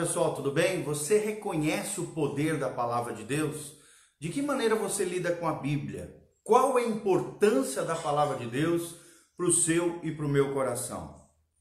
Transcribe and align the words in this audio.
pessoal, 0.00 0.34
tudo 0.34 0.50
bem? 0.50 0.82
Você 0.82 1.18
reconhece 1.18 2.00
o 2.00 2.06
poder 2.06 2.58
da 2.58 2.70
palavra 2.70 3.12
de 3.12 3.22
Deus? 3.22 3.74
De 4.18 4.30
que 4.30 4.40
maneira 4.40 4.74
você 4.74 5.04
lida 5.04 5.30
com 5.30 5.46
a 5.46 5.52
Bíblia? 5.52 6.16
Qual 6.42 6.78
é 6.78 6.84
a 6.84 6.88
importância 6.88 7.82
da 7.82 7.94
palavra 7.94 8.38
de 8.38 8.46
Deus 8.46 8.94
para 9.36 9.44
o 9.44 9.52
seu 9.52 10.00
e 10.02 10.10
para 10.10 10.24
o 10.24 10.28
meu 10.28 10.54
coração? 10.54 11.20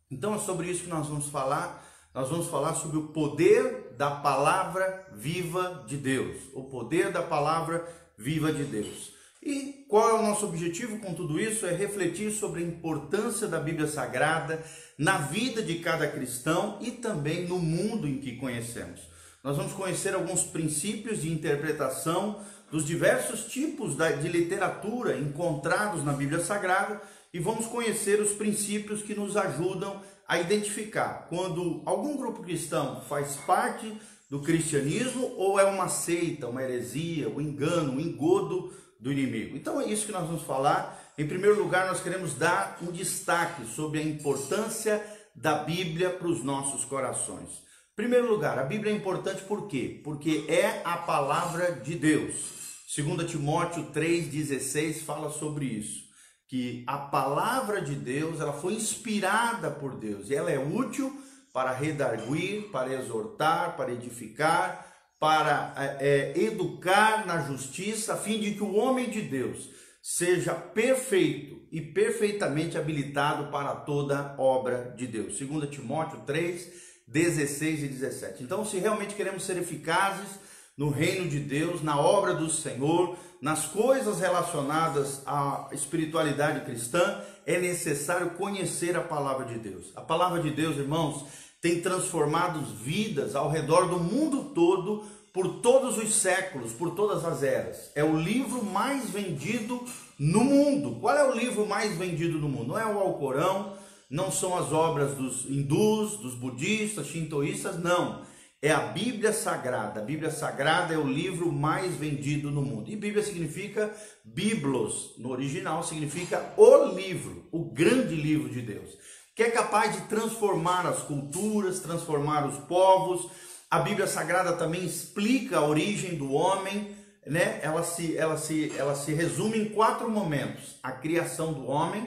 Então 0.10 0.34
é 0.34 0.40
sobre 0.40 0.68
isso 0.68 0.84
que 0.84 0.90
nós 0.90 1.08
vamos 1.08 1.28
falar. 1.28 1.86
Nós 2.16 2.30
vamos 2.30 2.48
falar 2.48 2.76
sobre 2.76 2.98
o 2.98 3.10
poder 3.10 3.94
da 3.98 4.10
palavra 4.10 5.10
viva 5.12 5.84
de 5.86 5.98
Deus. 5.98 6.38
O 6.54 6.64
poder 6.64 7.12
da 7.12 7.22
palavra 7.22 7.86
viva 8.18 8.54
de 8.54 8.64
Deus. 8.64 9.12
E 9.42 9.86
qual 9.88 10.10
é 10.10 10.14
o 10.14 10.22
nosso 10.22 10.46
objetivo 10.46 11.00
com 11.00 11.14
tudo 11.14 11.40
isso? 11.40 11.66
É 11.66 11.72
refletir 11.72 12.32
sobre 12.32 12.62
a 12.62 12.68
importância 12.68 13.48
da 13.48 13.60
Bíblia 13.60 13.88
Sagrada 13.88 14.64
na 14.98 15.18
vida 15.18 15.62
de 15.62 15.80
cada 15.80 16.08
cristão 16.08 16.78
e 16.82 16.92
também 16.92 17.48
no 17.48 17.58
mundo 17.58 18.08
em 18.08 18.20
que 18.20 18.36
conhecemos. 18.36 19.02
Nós 19.42 19.56
vamos 19.56 19.72
conhecer 19.72 20.14
alguns 20.14 20.44
princípios 20.44 21.22
de 21.22 21.32
interpretação 21.32 22.44
dos 22.70 22.86
diversos 22.86 23.46
tipos 23.46 23.96
de 23.96 24.28
literatura 24.28 25.18
encontrados 25.18 26.04
na 26.04 26.12
Bíblia 26.12 26.42
Sagrada 26.42 27.02
e 27.34 27.40
vamos 27.40 27.66
conhecer 27.66 28.20
os 28.22 28.34
princípios 28.34 29.02
que 29.02 29.16
nos 29.16 29.38
ajudam 29.38 30.02
a 30.28 30.40
identificar 30.40 31.28
quando 31.30 31.82
algum 31.86 32.18
grupo 32.18 32.44
cristão 32.44 33.02
faz 33.08 33.38
parte 33.38 33.92
do 34.30 34.42
cristianismo 34.42 35.34
ou 35.38 35.60
é 35.60 35.64
uma 35.64 35.88
seita, 35.88 36.48
uma 36.48 36.62
heresia, 36.62 37.30
um 37.30 37.42
engano, 37.42 37.94
um 37.94 38.00
engodo 38.00 38.72
do 39.00 39.12
inimigo. 39.12 39.56
Então 39.56 39.80
é 39.80 39.86
isso 39.86 40.06
que 40.06 40.12
nós 40.12 40.28
vamos 40.28 40.44
falar. 40.44 41.00
Em 41.18 41.28
primeiro 41.28 41.62
lugar, 41.62 41.88
nós 41.88 42.02
queremos 42.02 42.34
dar 42.34 42.78
um 42.82 42.92
destaque 42.92 43.66
sobre 43.66 44.00
a 44.00 44.04
importância 44.04 45.04
da 45.34 45.64
Bíblia 45.64 46.10
para 46.10 46.28
os 46.28 46.44
nossos 46.44 46.84
corações. 46.84 47.50
Em 47.50 47.96
primeiro 47.96 48.30
lugar, 48.30 48.58
a 48.60 48.64
Bíblia 48.64 48.92
é 48.92 48.96
importante 48.96 49.42
por 49.44 49.68
quê? 49.68 50.02
Porque 50.04 50.46
é 50.48 50.82
a 50.84 50.98
palavra 50.98 51.72
de 51.72 51.96
Deus. 51.96 52.60
2 52.96 53.30
Timóteo 53.30 53.92
3,16 53.94 55.02
fala 55.04 55.30
sobre 55.30 55.66
isso. 55.66 56.10
Que 56.48 56.84
a 56.88 56.98
palavra 56.98 57.82
de 57.82 57.94
Deus 57.96 58.40
ela 58.40 58.54
foi 58.54 58.74
inspirada 58.74 59.70
por 59.70 59.96
Deus 59.96 60.30
e 60.30 60.36
ela 60.36 60.50
é 60.50 60.58
útil 60.58 61.22
para 61.54 61.72
redarguir, 61.72 62.70
para 62.72 62.94
exortar, 62.94 63.76
para 63.76 63.92
edificar, 63.92 64.89
para 65.20 65.74
é, 65.76 65.98
é, 66.36 66.44
educar 66.44 67.28
na 67.28 67.42
justiça, 67.42 68.14
a 68.14 68.18
fim 68.18 68.40
de 68.40 68.54
que 68.54 68.64
o 68.64 68.76
homem 68.76 69.10
de 69.10 69.22
Deus 69.22 69.70
seja 70.02 70.54
perfeito 70.54 71.62
e 71.72 71.82
perfeitamente 71.82 72.78
habilitado 72.78 73.52
para 73.52 73.76
toda 73.76 74.34
obra 74.38 74.94
de 74.96 75.06
Deus. 75.06 75.38
2 75.38 75.70
Timóteo 75.70 76.22
3, 76.26 76.72
16 77.08 77.84
e 77.84 77.88
17. 77.88 78.44
Então, 78.44 78.64
se 78.64 78.78
realmente 78.78 79.16
queremos 79.16 79.44
ser 79.44 79.58
eficazes 79.58 80.40
no 80.78 80.90
reino 80.90 81.28
de 81.28 81.40
Deus, 81.40 81.84
na 81.84 82.00
obra 82.00 82.34
do 82.34 82.50
Senhor, 82.50 83.18
nas 83.42 83.66
coisas 83.66 84.22
relacionadas 84.22 85.22
à 85.26 85.68
espiritualidade 85.74 86.66
cristã, 86.66 87.22
é 87.46 87.60
necessário 87.60 88.32
conhecer 88.32 88.96
a 88.96 89.02
palavra 89.02 89.46
de 89.46 89.60
Deus. 89.60 89.92
A 89.96 90.02
palavra 90.02 90.42
de 90.42 90.52
Deus, 90.52 90.78
irmãos, 90.78 91.26
tem 91.62 91.82
transformado 91.82 92.62
vidas 92.62 93.36
ao 93.36 93.50
redor 93.50 93.88
do 93.88 94.00
mundo 94.00 94.52
todo 94.56 95.04
por 95.34 95.60
todos 95.62 95.98
os 95.98 96.16
séculos, 96.16 96.74
por 96.74 96.92
todas 96.96 97.24
as 97.26 97.44
eras. 97.44 97.92
É 97.96 98.04
o 98.04 98.18
livro 98.18 98.64
mais 98.64 99.10
vendido 99.10 99.84
no 100.18 100.44
mundo. 100.44 101.00
Qual 101.00 101.16
é 101.16 101.30
o 101.30 101.36
livro 101.36 101.66
mais 101.66 101.96
vendido 101.98 102.40
no 102.40 102.50
mundo? 102.50 102.70
Não 102.70 102.80
é 102.80 102.86
o 102.86 103.00
Alcorão, 103.00 103.74
não 104.10 104.32
são 104.32 104.58
as 104.58 104.72
obras 104.72 105.16
dos 105.16 105.46
hindus, 105.46 106.18
dos 106.18 106.34
budistas, 106.34 107.08
shintoístas, 107.08 107.78
não. 107.78 108.28
É 108.62 108.72
a 108.72 108.88
Bíblia 108.88 109.32
Sagrada. 109.32 110.02
A 110.02 110.04
Bíblia 110.04 110.32
Sagrada 110.32 110.94
é 110.94 110.98
o 110.98 111.08
livro 111.08 111.52
mais 111.52 111.96
vendido 111.96 112.52
no 112.52 112.62
mundo. 112.62 112.90
E 112.90 112.96
Bíblia 112.96 113.24
significa 113.24 113.94
Biblos, 114.26 115.14
no 115.18 115.30
original 115.30 115.84
significa 115.84 116.54
o 116.58 116.86
livro, 116.94 117.48
o 117.52 117.72
grande 117.72 118.16
livro 118.16 118.50
de 118.50 118.62
Deus 118.62 118.98
que 119.40 119.44
é 119.44 119.52
capaz 119.52 119.96
de 119.96 120.02
transformar 120.02 120.86
as 120.86 121.00
culturas, 121.04 121.80
transformar 121.80 122.46
os 122.46 122.58
povos. 122.66 123.32
A 123.72 123.80
Bíblia 123.80 124.06
Sagrada 124.06 124.52
também 124.52 124.84
explica 124.84 125.60
a 125.60 125.66
origem 125.66 126.16
do 126.16 126.34
homem, 126.34 126.94
né? 127.26 127.58
Ela 127.64 127.82
se, 127.82 128.18
ela 128.18 128.36
se, 128.36 128.74
ela 128.78 128.96
se 128.96 129.14
resume 129.14 129.58
em 129.58 129.70
quatro 129.70 130.12
momentos: 130.12 130.78
a 130.84 130.92
criação 130.92 131.54
do 131.54 131.68
homem, 131.68 132.06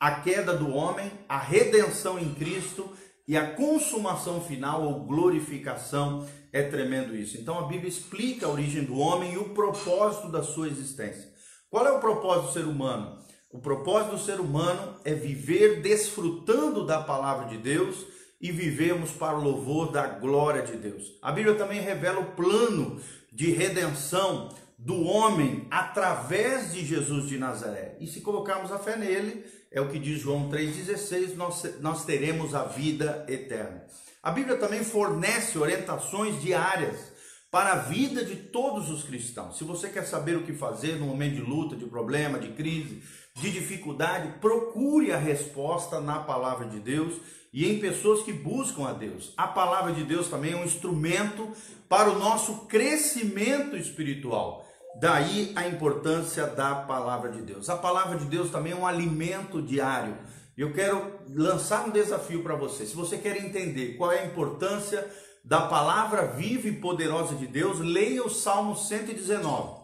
a 0.00 0.10
queda 0.22 0.54
do 0.54 0.74
homem, 0.74 1.08
a 1.28 1.38
redenção 1.38 2.18
em 2.18 2.34
Cristo 2.34 2.92
e 3.28 3.36
a 3.36 3.54
consumação 3.54 4.40
final 4.40 4.82
ou 4.82 5.04
glorificação. 5.04 6.26
É 6.52 6.62
tremendo 6.62 7.14
isso. 7.14 7.38
Então 7.38 7.60
a 7.60 7.68
Bíblia 7.68 7.88
explica 7.88 8.46
a 8.46 8.50
origem 8.50 8.82
do 8.82 8.98
homem 8.98 9.34
e 9.34 9.38
o 9.38 9.50
propósito 9.50 10.32
da 10.32 10.42
sua 10.42 10.66
existência. 10.66 11.30
Qual 11.70 11.86
é 11.86 11.92
o 11.92 12.00
propósito 12.00 12.46
do 12.48 12.52
ser 12.52 12.64
humano? 12.64 13.22
O 13.52 13.58
propósito 13.58 14.12
do 14.12 14.18
ser 14.18 14.40
humano 14.40 14.96
é 15.04 15.12
viver 15.12 15.82
desfrutando 15.82 16.86
da 16.86 17.02
palavra 17.02 17.48
de 17.48 17.58
Deus 17.58 18.06
e 18.40 18.50
vivemos 18.50 19.10
para 19.10 19.36
o 19.36 19.44
louvor 19.44 19.92
da 19.92 20.06
glória 20.06 20.62
de 20.62 20.74
Deus. 20.74 21.12
A 21.20 21.30
Bíblia 21.30 21.54
também 21.54 21.78
revela 21.78 22.20
o 22.20 22.32
plano 22.32 22.98
de 23.30 23.50
redenção 23.50 24.48
do 24.78 25.02
homem 25.02 25.68
através 25.70 26.72
de 26.72 26.82
Jesus 26.82 27.28
de 27.28 27.36
Nazaré. 27.36 27.94
E 28.00 28.06
se 28.06 28.22
colocarmos 28.22 28.72
a 28.72 28.78
fé 28.78 28.96
nele, 28.96 29.44
é 29.70 29.82
o 29.82 29.90
que 29.90 29.98
diz 29.98 30.18
João 30.18 30.48
3,16, 30.48 31.34
nós, 31.34 31.78
nós 31.80 32.06
teremos 32.06 32.54
a 32.54 32.64
vida 32.64 33.26
eterna. 33.28 33.84
A 34.22 34.30
Bíblia 34.30 34.56
também 34.56 34.82
fornece 34.82 35.58
orientações 35.58 36.40
diárias 36.40 37.12
para 37.50 37.74
a 37.74 37.78
vida 37.80 38.24
de 38.24 38.34
todos 38.34 38.88
os 38.88 39.04
cristãos. 39.04 39.58
Se 39.58 39.64
você 39.64 39.90
quer 39.90 40.06
saber 40.06 40.38
o 40.38 40.42
que 40.42 40.54
fazer 40.54 40.96
no 40.96 41.04
momento 41.04 41.34
de 41.34 41.42
luta, 41.42 41.76
de 41.76 41.84
problema, 41.84 42.38
de 42.38 42.48
crise, 42.52 43.02
de 43.34 43.50
dificuldade, 43.50 44.38
procure 44.40 45.12
a 45.12 45.18
resposta 45.18 46.00
na 46.00 46.20
palavra 46.20 46.66
de 46.66 46.78
Deus 46.78 47.14
e 47.52 47.70
em 47.70 47.78
pessoas 47.78 48.22
que 48.22 48.32
buscam 48.32 48.86
a 48.86 48.92
Deus. 48.92 49.32
A 49.36 49.46
palavra 49.46 49.92
de 49.92 50.04
Deus 50.04 50.28
também 50.28 50.52
é 50.52 50.56
um 50.56 50.64
instrumento 50.64 51.48
para 51.88 52.10
o 52.10 52.18
nosso 52.18 52.66
crescimento 52.66 53.76
espiritual. 53.76 54.66
Daí 55.00 55.52
a 55.56 55.66
importância 55.66 56.46
da 56.46 56.74
palavra 56.74 57.30
de 57.30 57.42
Deus. 57.42 57.68
A 57.68 57.76
palavra 57.76 58.18
de 58.18 58.26
Deus 58.26 58.50
também 58.50 58.72
é 58.72 58.76
um 58.76 58.86
alimento 58.86 59.60
diário. 59.60 60.16
Eu 60.56 60.72
quero 60.72 61.12
lançar 61.30 61.86
um 61.86 61.90
desafio 61.90 62.42
para 62.42 62.54
você. 62.54 62.84
Se 62.84 62.94
você 62.94 63.16
quer 63.16 63.36
entender 63.38 63.96
qual 63.96 64.12
é 64.12 64.20
a 64.20 64.26
importância 64.26 65.10
da 65.44 65.62
palavra 65.62 66.26
viva 66.26 66.68
e 66.68 66.76
poderosa 66.76 67.34
de 67.34 67.46
Deus, 67.46 67.80
leia 67.80 68.24
o 68.24 68.30
Salmo 68.30 68.76
119. 68.76 69.82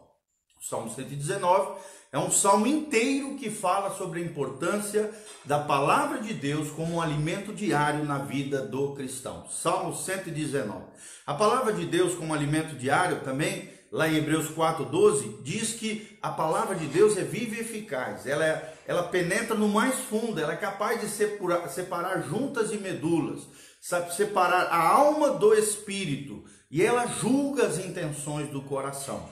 O 0.60 0.64
Salmo 0.64 0.90
119 0.90 1.80
é 2.10 2.18
um 2.18 2.30
salmo 2.30 2.66
inteiro 2.66 3.34
que 3.36 3.50
fala 3.50 3.94
sobre 3.94 4.20
a 4.20 4.24
importância 4.24 5.10
da 5.44 5.58
palavra 5.58 6.20
de 6.20 6.32
Deus 6.32 6.70
como 6.70 6.94
um 6.94 7.02
alimento 7.02 7.52
diário 7.52 8.04
na 8.04 8.18
vida 8.18 8.62
do 8.62 8.94
cristão. 8.94 9.46
Salmo 9.50 9.94
119. 9.94 10.84
A 11.26 11.34
palavra 11.34 11.70
de 11.72 11.84
Deus 11.84 12.14
como 12.14 12.32
alimento 12.32 12.74
diário 12.76 13.20
também, 13.20 13.68
lá 13.92 14.08
em 14.08 14.16
Hebreus 14.16 14.48
4:12, 14.48 15.42
diz 15.42 15.74
que 15.74 16.18
a 16.22 16.30
palavra 16.30 16.74
de 16.74 16.86
Deus 16.86 17.14
é 17.18 17.24
viva 17.24 17.56
e 17.56 17.60
eficaz. 17.60 18.26
Ela, 18.26 18.46
é, 18.46 18.74
ela 18.86 19.02
penetra 19.02 19.54
no 19.54 19.68
mais 19.68 19.96
fundo, 19.96 20.40
ela 20.40 20.54
é 20.54 20.56
capaz 20.56 21.02
de 21.02 21.08
separar, 21.08 21.68
separar 21.68 22.22
juntas 22.22 22.72
e 22.72 22.78
medulas, 22.78 23.42
sabe, 23.82 24.14
separar 24.14 24.68
a 24.70 24.88
alma 24.88 25.32
do 25.32 25.52
espírito, 25.52 26.42
e 26.70 26.82
ela 26.82 27.06
julga 27.06 27.66
as 27.66 27.78
intenções 27.78 28.48
do 28.48 28.62
coração. 28.62 29.28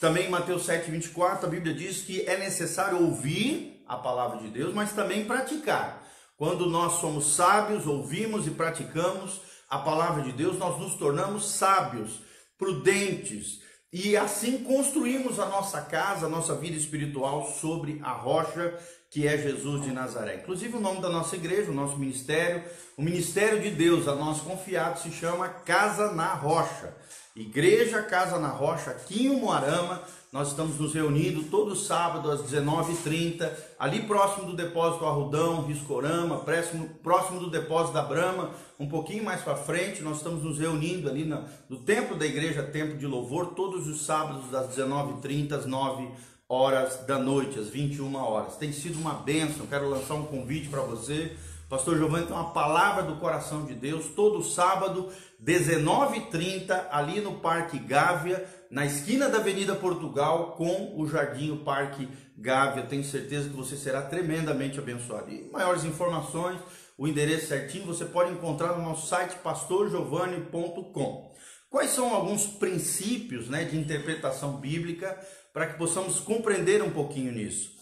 Também 0.00 0.26
em 0.26 0.30
Mateus 0.30 0.66
7,24, 0.66 1.44
a 1.44 1.46
Bíblia 1.46 1.74
diz 1.74 2.02
que 2.02 2.22
é 2.22 2.36
necessário 2.36 3.00
ouvir 3.00 3.82
a 3.86 3.96
palavra 3.96 4.38
de 4.38 4.48
Deus, 4.48 4.74
mas 4.74 4.92
também 4.92 5.24
praticar. 5.24 6.04
Quando 6.36 6.68
nós 6.68 7.00
somos 7.00 7.34
sábios, 7.34 7.86
ouvimos 7.86 8.46
e 8.46 8.50
praticamos 8.50 9.40
a 9.70 9.78
palavra 9.78 10.22
de 10.22 10.32
Deus, 10.32 10.58
nós 10.58 10.78
nos 10.78 10.94
tornamos 10.96 11.50
sábios, 11.50 12.20
prudentes 12.58 13.60
e 13.92 14.16
assim 14.16 14.58
construímos 14.64 15.38
a 15.38 15.46
nossa 15.46 15.80
casa, 15.80 16.26
a 16.26 16.28
nossa 16.28 16.54
vida 16.56 16.76
espiritual 16.76 17.46
sobre 17.46 18.00
a 18.02 18.10
rocha 18.10 18.76
que 19.08 19.28
é 19.28 19.38
Jesus 19.38 19.82
de 19.82 19.92
Nazaré. 19.92 20.34
Inclusive 20.42 20.76
o 20.76 20.80
nome 20.80 21.00
da 21.00 21.08
nossa 21.08 21.36
igreja, 21.36 21.70
o 21.70 21.74
nosso 21.74 21.96
ministério, 21.96 22.64
o 22.96 23.02
ministério 23.02 23.60
de 23.60 23.70
Deus 23.70 24.08
a 24.08 24.14
nós 24.16 24.40
confiado 24.40 24.98
se 24.98 25.12
chama 25.12 25.48
Casa 25.48 26.10
na 26.12 26.34
Rocha. 26.34 26.92
Igreja 27.36 28.00
Casa 28.00 28.38
na 28.38 28.46
Rocha, 28.46 28.92
aqui 28.92 29.26
em 29.26 29.40
Moarama. 29.40 30.00
Nós 30.30 30.50
estamos 30.50 30.78
nos 30.78 30.94
reunindo 30.94 31.42
todo 31.44 31.74
sábado 31.74 32.30
às 32.30 32.42
19h30, 32.42 33.50
ali 33.76 34.02
próximo 34.02 34.46
do 34.46 34.56
depósito 34.56 35.04
Arrudão, 35.04 35.64
Riscorama, 35.64 36.38
próximo, 36.38 36.88
próximo 37.02 37.40
do 37.40 37.50
depósito 37.50 37.94
da 37.94 38.02
Brama, 38.02 38.50
um 38.78 38.88
pouquinho 38.88 39.24
mais 39.24 39.42
para 39.42 39.56
frente. 39.56 40.00
Nós 40.00 40.18
estamos 40.18 40.44
nos 40.44 40.60
reunindo 40.60 41.08
ali 41.08 41.24
no, 41.24 41.44
no 41.68 41.78
templo 41.78 42.16
da 42.16 42.24
igreja, 42.24 42.62
Templo 42.62 42.96
de 42.96 43.06
Louvor, 43.06 43.46
todos 43.46 43.88
os 43.88 44.06
sábados 44.06 44.48
das 44.52 44.68
19h30 44.76 45.54
às 45.54 45.66
9 45.66 46.08
horas 46.48 47.04
da 47.04 47.18
noite, 47.18 47.58
às 47.58 47.68
21 47.68 48.14
horas. 48.14 48.56
Tem 48.56 48.70
sido 48.70 48.96
uma 48.96 49.14
bênção. 49.14 49.66
Quero 49.66 49.90
lançar 49.90 50.14
um 50.14 50.26
convite 50.26 50.68
para 50.68 50.82
você 50.82 51.36
Pastor 51.74 51.98
Giovanni 51.98 52.26
tem 52.26 52.36
uma 52.36 52.52
palavra 52.52 53.02
do 53.02 53.16
coração 53.16 53.64
de 53.64 53.74
Deus 53.74 54.06
todo 54.14 54.44
sábado, 54.44 55.10
19h30, 55.44 56.86
ali 56.88 57.20
no 57.20 57.40
Parque 57.40 57.80
Gávea, 57.80 58.46
na 58.70 58.86
esquina 58.86 59.28
da 59.28 59.38
Avenida 59.38 59.74
Portugal, 59.74 60.52
com 60.52 60.94
o 60.96 61.04
Jardim 61.08 61.56
Parque 61.64 62.08
Gávea. 62.38 62.84
Tenho 62.84 63.02
certeza 63.02 63.48
que 63.48 63.56
você 63.56 63.76
será 63.76 64.02
tremendamente 64.02 64.78
abençoado. 64.78 65.32
E 65.32 65.50
maiores 65.50 65.82
informações, 65.82 66.60
o 66.96 67.08
endereço 67.08 67.48
certinho, 67.48 67.86
você 67.86 68.04
pode 68.04 68.30
encontrar 68.30 68.78
no 68.78 68.84
nosso 68.84 69.08
site 69.08 69.34
pastorgiovanni.com. 69.42 71.34
Quais 71.68 71.90
são 71.90 72.14
alguns 72.14 72.46
princípios 72.46 73.48
né, 73.48 73.64
de 73.64 73.76
interpretação 73.76 74.58
bíblica 74.58 75.18
para 75.52 75.66
que 75.66 75.76
possamos 75.76 76.20
compreender 76.20 76.84
um 76.84 76.90
pouquinho 76.90 77.32
nisso? 77.32 77.73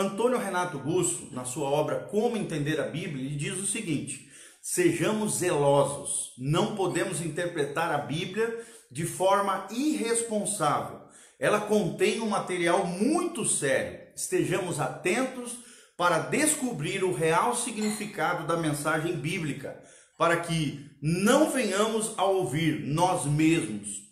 Antônio 0.00 0.38
Renato 0.38 0.78
Gusso, 0.78 1.28
na 1.30 1.44
sua 1.44 1.68
obra 1.68 2.00
Como 2.10 2.36
Entender 2.36 2.80
a 2.80 2.88
Bíblia, 2.88 3.24
ele 3.24 3.36
diz 3.36 3.58
o 3.58 3.66
seguinte: 3.66 4.30
sejamos 4.62 5.38
zelosos, 5.38 6.32
não 6.38 6.74
podemos 6.74 7.20
interpretar 7.20 7.92
a 7.92 7.98
Bíblia 7.98 8.64
de 8.90 9.04
forma 9.04 9.66
irresponsável. 9.70 11.00
Ela 11.38 11.60
contém 11.60 12.20
um 12.20 12.28
material 12.28 12.86
muito 12.86 13.44
sério. 13.44 14.00
Estejamos 14.16 14.80
atentos 14.80 15.58
para 15.96 16.18
descobrir 16.18 17.04
o 17.04 17.12
real 17.12 17.54
significado 17.54 18.46
da 18.46 18.56
mensagem 18.56 19.16
bíblica, 19.16 19.82
para 20.16 20.38
que 20.38 20.90
não 21.02 21.50
venhamos 21.50 22.18
a 22.18 22.24
ouvir 22.24 22.86
nós 22.86 23.26
mesmos 23.26 24.10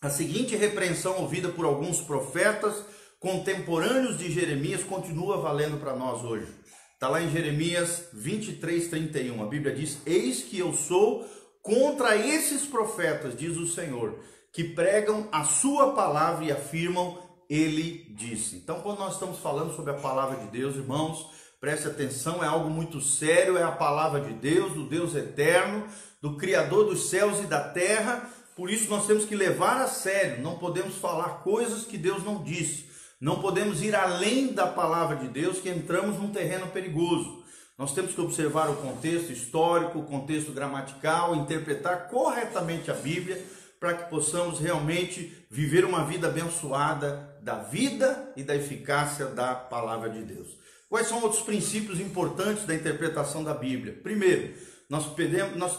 a 0.00 0.10
seguinte 0.10 0.54
repreensão 0.54 1.18
ouvida 1.18 1.48
por 1.48 1.64
alguns 1.64 2.00
profetas 2.00 2.84
contemporâneos 3.26 4.18
de 4.18 4.30
Jeremias 4.30 4.84
continua 4.84 5.38
valendo 5.38 5.80
para 5.80 5.96
nós 5.96 6.22
hoje. 6.22 6.46
Está 6.94 7.08
lá 7.08 7.20
em 7.20 7.28
Jeremias 7.28 8.04
23, 8.12 8.86
31. 8.86 9.42
A 9.42 9.46
Bíblia 9.46 9.74
diz: 9.74 9.98
Eis 10.06 10.44
que 10.44 10.60
eu 10.60 10.72
sou 10.72 11.26
contra 11.60 12.16
esses 12.16 12.62
profetas, 12.66 13.36
diz 13.36 13.56
o 13.56 13.66
Senhor, 13.66 14.16
que 14.52 14.62
pregam 14.62 15.28
a 15.32 15.42
sua 15.42 15.92
palavra 15.92 16.44
e 16.44 16.52
afirmam, 16.52 17.18
ele 17.50 18.14
disse. 18.16 18.54
Então, 18.54 18.80
quando 18.80 19.00
nós 19.00 19.14
estamos 19.14 19.40
falando 19.40 19.74
sobre 19.74 19.90
a 19.90 19.96
palavra 19.96 20.36
de 20.44 20.46
Deus, 20.46 20.76
irmãos, 20.76 21.28
preste 21.60 21.88
atenção, 21.88 22.44
é 22.44 22.46
algo 22.46 22.70
muito 22.70 23.00
sério, 23.00 23.58
é 23.58 23.64
a 23.64 23.72
palavra 23.72 24.20
de 24.20 24.34
Deus, 24.34 24.72
do 24.72 24.88
Deus 24.88 25.16
eterno, 25.16 25.84
do 26.22 26.36
Criador 26.36 26.84
dos 26.84 27.10
céus 27.10 27.40
e 27.40 27.48
da 27.48 27.60
terra. 27.70 28.30
Por 28.54 28.70
isso, 28.70 28.88
nós 28.88 29.04
temos 29.04 29.24
que 29.24 29.34
levar 29.34 29.80
a 29.80 29.88
sério, 29.88 30.44
não 30.44 30.58
podemos 30.58 30.94
falar 30.94 31.42
coisas 31.42 31.84
que 31.84 31.98
Deus 31.98 32.22
não 32.22 32.44
disse. 32.44 32.86
Não 33.20 33.40
podemos 33.40 33.82
ir 33.82 33.94
além 33.94 34.52
da 34.52 34.66
palavra 34.66 35.16
de 35.16 35.28
Deus, 35.28 35.58
que 35.58 35.70
entramos 35.70 36.18
num 36.18 36.30
terreno 36.30 36.66
perigoso. 36.66 37.42
Nós 37.78 37.94
temos 37.94 38.14
que 38.14 38.20
observar 38.20 38.68
o 38.68 38.76
contexto 38.76 39.32
histórico, 39.32 39.98
o 39.98 40.04
contexto 40.04 40.52
gramatical, 40.52 41.34
interpretar 41.34 42.08
corretamente 42.08 42.90
a 42.90 42.94
Bíblia, 42.94 43.42
para 43.80 43.94
que 43.94 44.10
possamos 44.10 44.58
realmente 44.58 45.46
viver 45.50 45.84
uma 45.84 46.04
vida 46.04 46.28
abençoada 46.28 47.36
da 47.42 47.56
vida 47.56 48.32
e 48.36 48.42
da 48.42 48.54
eficácia 48.54 49.26
da 49.26 49.54
palavra 49.54 50.10
de 50.10 50.22
Deus. 50.22 50.48
Quais 50.88 51.06
são 51.08 51.22
outros 51.22 51.42
princípios 51.42 52.00
importantes 52.00 52.64
da 52.64 52.74
interpretação 52.74 53.42
da 53.42 53.54
Bíblia? 53.54 53.98
Primeiro, 54.02 54.54
nós, 54.88 55.06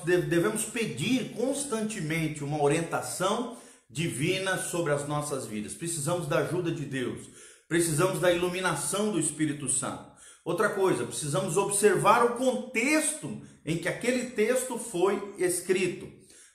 devemos 0.04 0.66
pedir 0.66 1.34
constantemente 1.36 2.44
uma 2.44 2.62
orientação 2.62 3.58
divina 3.90 4.58
sobre 4.58 4.94
as 4.94 5.08
nossas 5.08 5.46
vidas. 5.46 5.74
Precisamos 5.74 6.28
da 6.28 6.40
ajuda 6.40 6.72
de 6.72 6.86
Deus. 6.86 7.28
Precisamos 7.68 8.20
da 8.20 8.32
iluminação 8.32 9.12
do 9.12 9.20
Espírito 9.20 9.68
Santo. 9.70 10.18
Outra 10.44 10.70
coisa, 10.70 11.06
precisamos 11.06 11.58
observar 11.58 12.24
o 12.24 12.36
contexto 12.36 13.42
em 13.66 13.78
que 13.78 13.90
aquele 13.90 14.32
texto 14.32 14.78
foi 14.78 15.36
escrito. 15.38 16.08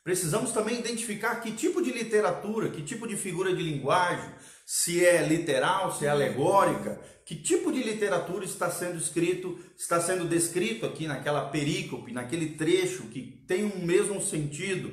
Precisamos 0.03 0.51
também 0.51 0.79
identificar 0.79 1.37
que 1.37 1.53
tipo 1.53 1.83
de 1.83 1.93
literatura, 1.93 2.71
que 2.71 2.83
tipo 2.83 3.07
de 3.07 3.17
figura 3.17 3.55
de 3.55 3.63
linguagem, 3.63 4.31
se 4.65 5.05
é 5.05 5.27
literal, 5.27 5.93
se 5.93 6.07
é 6.07 6.09
alegórica, 6.09 6.99
que 7.25 7.37
tipo 7.37 7.71
de 7.71 7.83
literatura 7.83 8.45
está 8.45 8.71
sendo 8.71 8.97
escrito, 8.97 9.59
está 9.77 10.01
sendo 10.01 10.27
descrito 10.27 10.87
aqui 10.87 11.07
naquela 11.07 11.51
perícope, 11.51 12.13
naquele 12.13 12.57
trecho 12.57 13.05
que 13.05 13.45
tem 13.47 13.65
um 13.65 13.85
mesmo 13.85 14.21
sentido. 14.21 14.93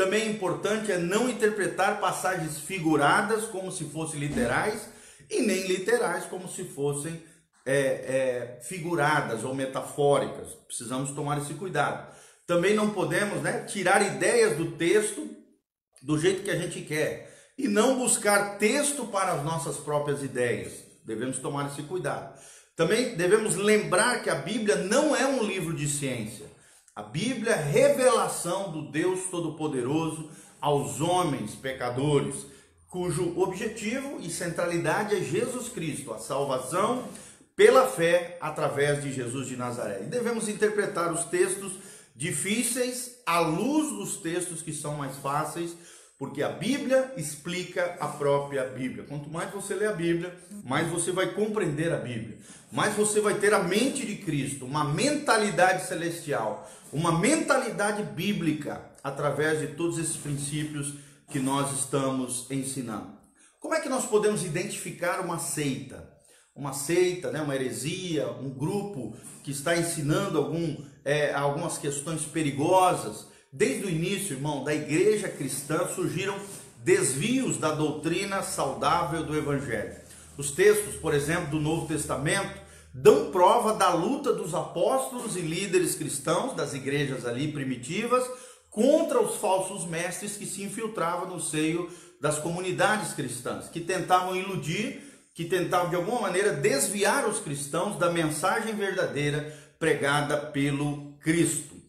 Também 0.00 0.22
é 0.22 0.30
importante 0.30 0.90
é 0.90 0.96
não 0.96 1.28
interpretar 1.28 2.00
passagens 2.00 2.58
figuradas 2.58 3.44
como 3.44 3.70
se 3.70 3.84
fossem 3.84 4.18
literais 4.18 4.88
e 5.28 5.42
nem 5.42 5.66
literais 5.66 6.24
como 6.24 6.48
se 6.48 6.64
fossem 6.64 7.22
é, 7.66 7.76
é, 7.76 8.60
figuradas 8.62 9.44
ou 9.44 9.54
metafóricas. 9.54 10.54
Precisamos 10.66 11.10
tomar 11.10 11.36
esse 11.36 11.52
cuidado. 11.52 12.16
Também 12.46 12.74
não 12.74 12.88
podemos 12.88 13.42
né, 13.42 13.64
tirar 13.64 14.00
ideias 14.00 14.56
do 14.56 14.70
texto 14.70 15.28
do 16.00 16.18
jeito 16.18 16.44
que 16.44 16.50
a 16.50 16.56
gente 16.56 16.80
quer 16.80 17.30
e 17.58 17.68
não 17.68 17.98
buscar 17.98 18.56
texto 18.56 19.04
para 19.04 19.34
as 19.34 19.44
nossas 19.44 19.76
próprias 19.76 20.22
ideias. 20.22 20.82
Devemos 21.04 21.36
tomar 21.40 21.66
esse 21.66 21.82
cuidado. 21.82 22.40
Também 22.74 23.16
devemos 23.16 23.54
lembrar 23.54 24.22
que 24.22 24.30
a 24.30 24.36
Bíblia 24.36 24.76
não 24.76 25.14
é 25.14 25.26
um 25.26 25.42
livro 25.42 25.76
de 25.76 25.86
ciência. 25.86 26.46
A 26.94 27.02
Bíblia 27.02 27.52
é 27.52 27.62
revelação 27.62 28.72
do 28.72 28.90
Deus 28.90 29.30
Todo-Poderoso 29.30 30.28
aos 30.60 31.00
homens 31.00 31.54
pecadores, 31.54 32.46
cujo 32.88 33.40
objetivo 33.40 34.18
e 34.20 34.28
centralidade 34.28 35.14
é 35.14 35.20
Jesus 35.20 35.68
Cristo, 35.68 36.12
a 36.12 36.18
salvação 36.18 37.04
pela 37.54 37.86
fé 37.86 38.36
através 38.40 39.02
de 39.02 39.12
Jesus 39.12 39.46
de 39.46 39.56
Nazaré. 39.56 40.02
E 40.02 40.06
devemos 40.06 40.48
interpretar 40.48 41.12
os 41.12 41.24
textos 41.26 41.74
difíceis 42.16 43.20
à 43.24 43.38
luz 43.38 43.90
dos 43.90 44.16
textos 44.16 44.60
que 44.60 44.72
são 44.72 44.96
mais 44.96 45.16
fáceis, 45.16 45.76
porque 46.20 46.42
a 46.42 46.50
Bíblia 46.50 47.14
explica 47.16 47.96
a 47.98 48.06
própria 48.06 48.64
Bíblia. 48.64 49.04
Quanto 49.04 49.30
mais 49.30 49.50
você 49.50 49.74
lê 49.74 49.86
a 49.86 49.92
Bíblia, 49.94 50.38
mais 50.62 50.86
você 50.86 51.10
vai 51.10 51.32
compreender 51.32 51.90
a 51.90 51.96
Bíblia, 51.96 52.36
mais 52.70 52.94
você 52.94 53.22
vai 53.22 53.38
ter 53.38 53.54
a 53.54 53.62
mente 53.62 54.04
de 54.04 54.16
Cristo, 54.16 54.66
uma 54.66 54.84
mentalidade 54.84 55.86
celestial, 55.86 56.70
uma 56.92 57.18
mentalidade 57.18 58.02
bíblica 58.02 58.84
através 59.02 59.60
de 59.60 59.68
todos 59.68 59.96
esses 59.96 60.16
princípios 60.16 60.92
que 61.30 61.38
nós 61.38 61.72
estamos 61.72 62.46
ensinando. 62.50 63.18
Como 63.58 63.72
é 63.74 63.80
que 63.80 63.88
nós 63.88 64.04
podemos 64.04 64.44
identificar 64.44 65.20
uma 65.20 65.38
seita? 65.38 66.06
Uma 66.54 66.74
seita, 66.74 67.30
né, 67.30 67.40
uma 67.40 67.54
heresia, 67.54 68.30
um 68.30 68.50
grupo 68.50 69.16
que 69.42 69.52
está 69.52 69.74
ensinando 69.74 70.36
algum, 70.36 70.84
é, 71.02 71.32
algumas 71.32 71.78
questões 71.78 72.26
perigosas. 72.26 73.29
Desde 73.52 73.84
o 73.84 73.90
início, 73.90 74.36
irmão, 74.36 74.62
da 74.62 74.72
igreja 74.72 75.28
cristã 75.28 75.88
surgiram 75.88 76.38
desvios 76.84 77.56
da 77.56 77.72
doutrina 77.72 78.44
saudável 78.44 79.24
do 79.24 79.36
Evangelho. 79.36 79.96
Os 80.38 80.52
textos, 80.52 80.94
por 80.94 81.12
exemplo, 81.12 81.50
do 81.50 81.60
Novo 81.60 81.88
Testamento, 81.88 82.60
dão 82.94 83.32
prova 83.32 83.74
da 83.74 83.92
luta 83.92 84.32
dos 84.32 84.54
apóstolos 84.54 85.34
e 85.34 85.40
líderes 85.40 85.96
cristãos 85.96 86.54
das 86.54 86.74
igrejas 86.74 87.26
ali 87.26 87.50
primitivas 87.50 88.24
contra 88.70 89.20
os 89.20 89.34
falsos 89.36 89.84
mestres 89.84 90.36
que 90.36 90.46
se 90.46 90.62
infiltravam 90.62 91.28
no 91.28 91.40
seio 91.40 91.90
das 92.20 92.38
comunidades 92.38 93.14
cristãs, 93.14 93.68
que 93.68 93.80
tentavam 93.80 94.36
iludir, 94.36 95.02
que 95.34 95.44
tentavam 95.44 95.90
de 95.90 95.96
alguma 95.96 96.20
maneira 96.20 96.52
desviar 96.52 97.28
os 97.28 97.40
cristãos 97.40 97.98
da 97.98 98.12
mensagem 98.12 98.76
verdadeira 98.76 99.52
pregada 99.76 100.36
pelo 100.36 101.14
Cristo. 101.18 101.79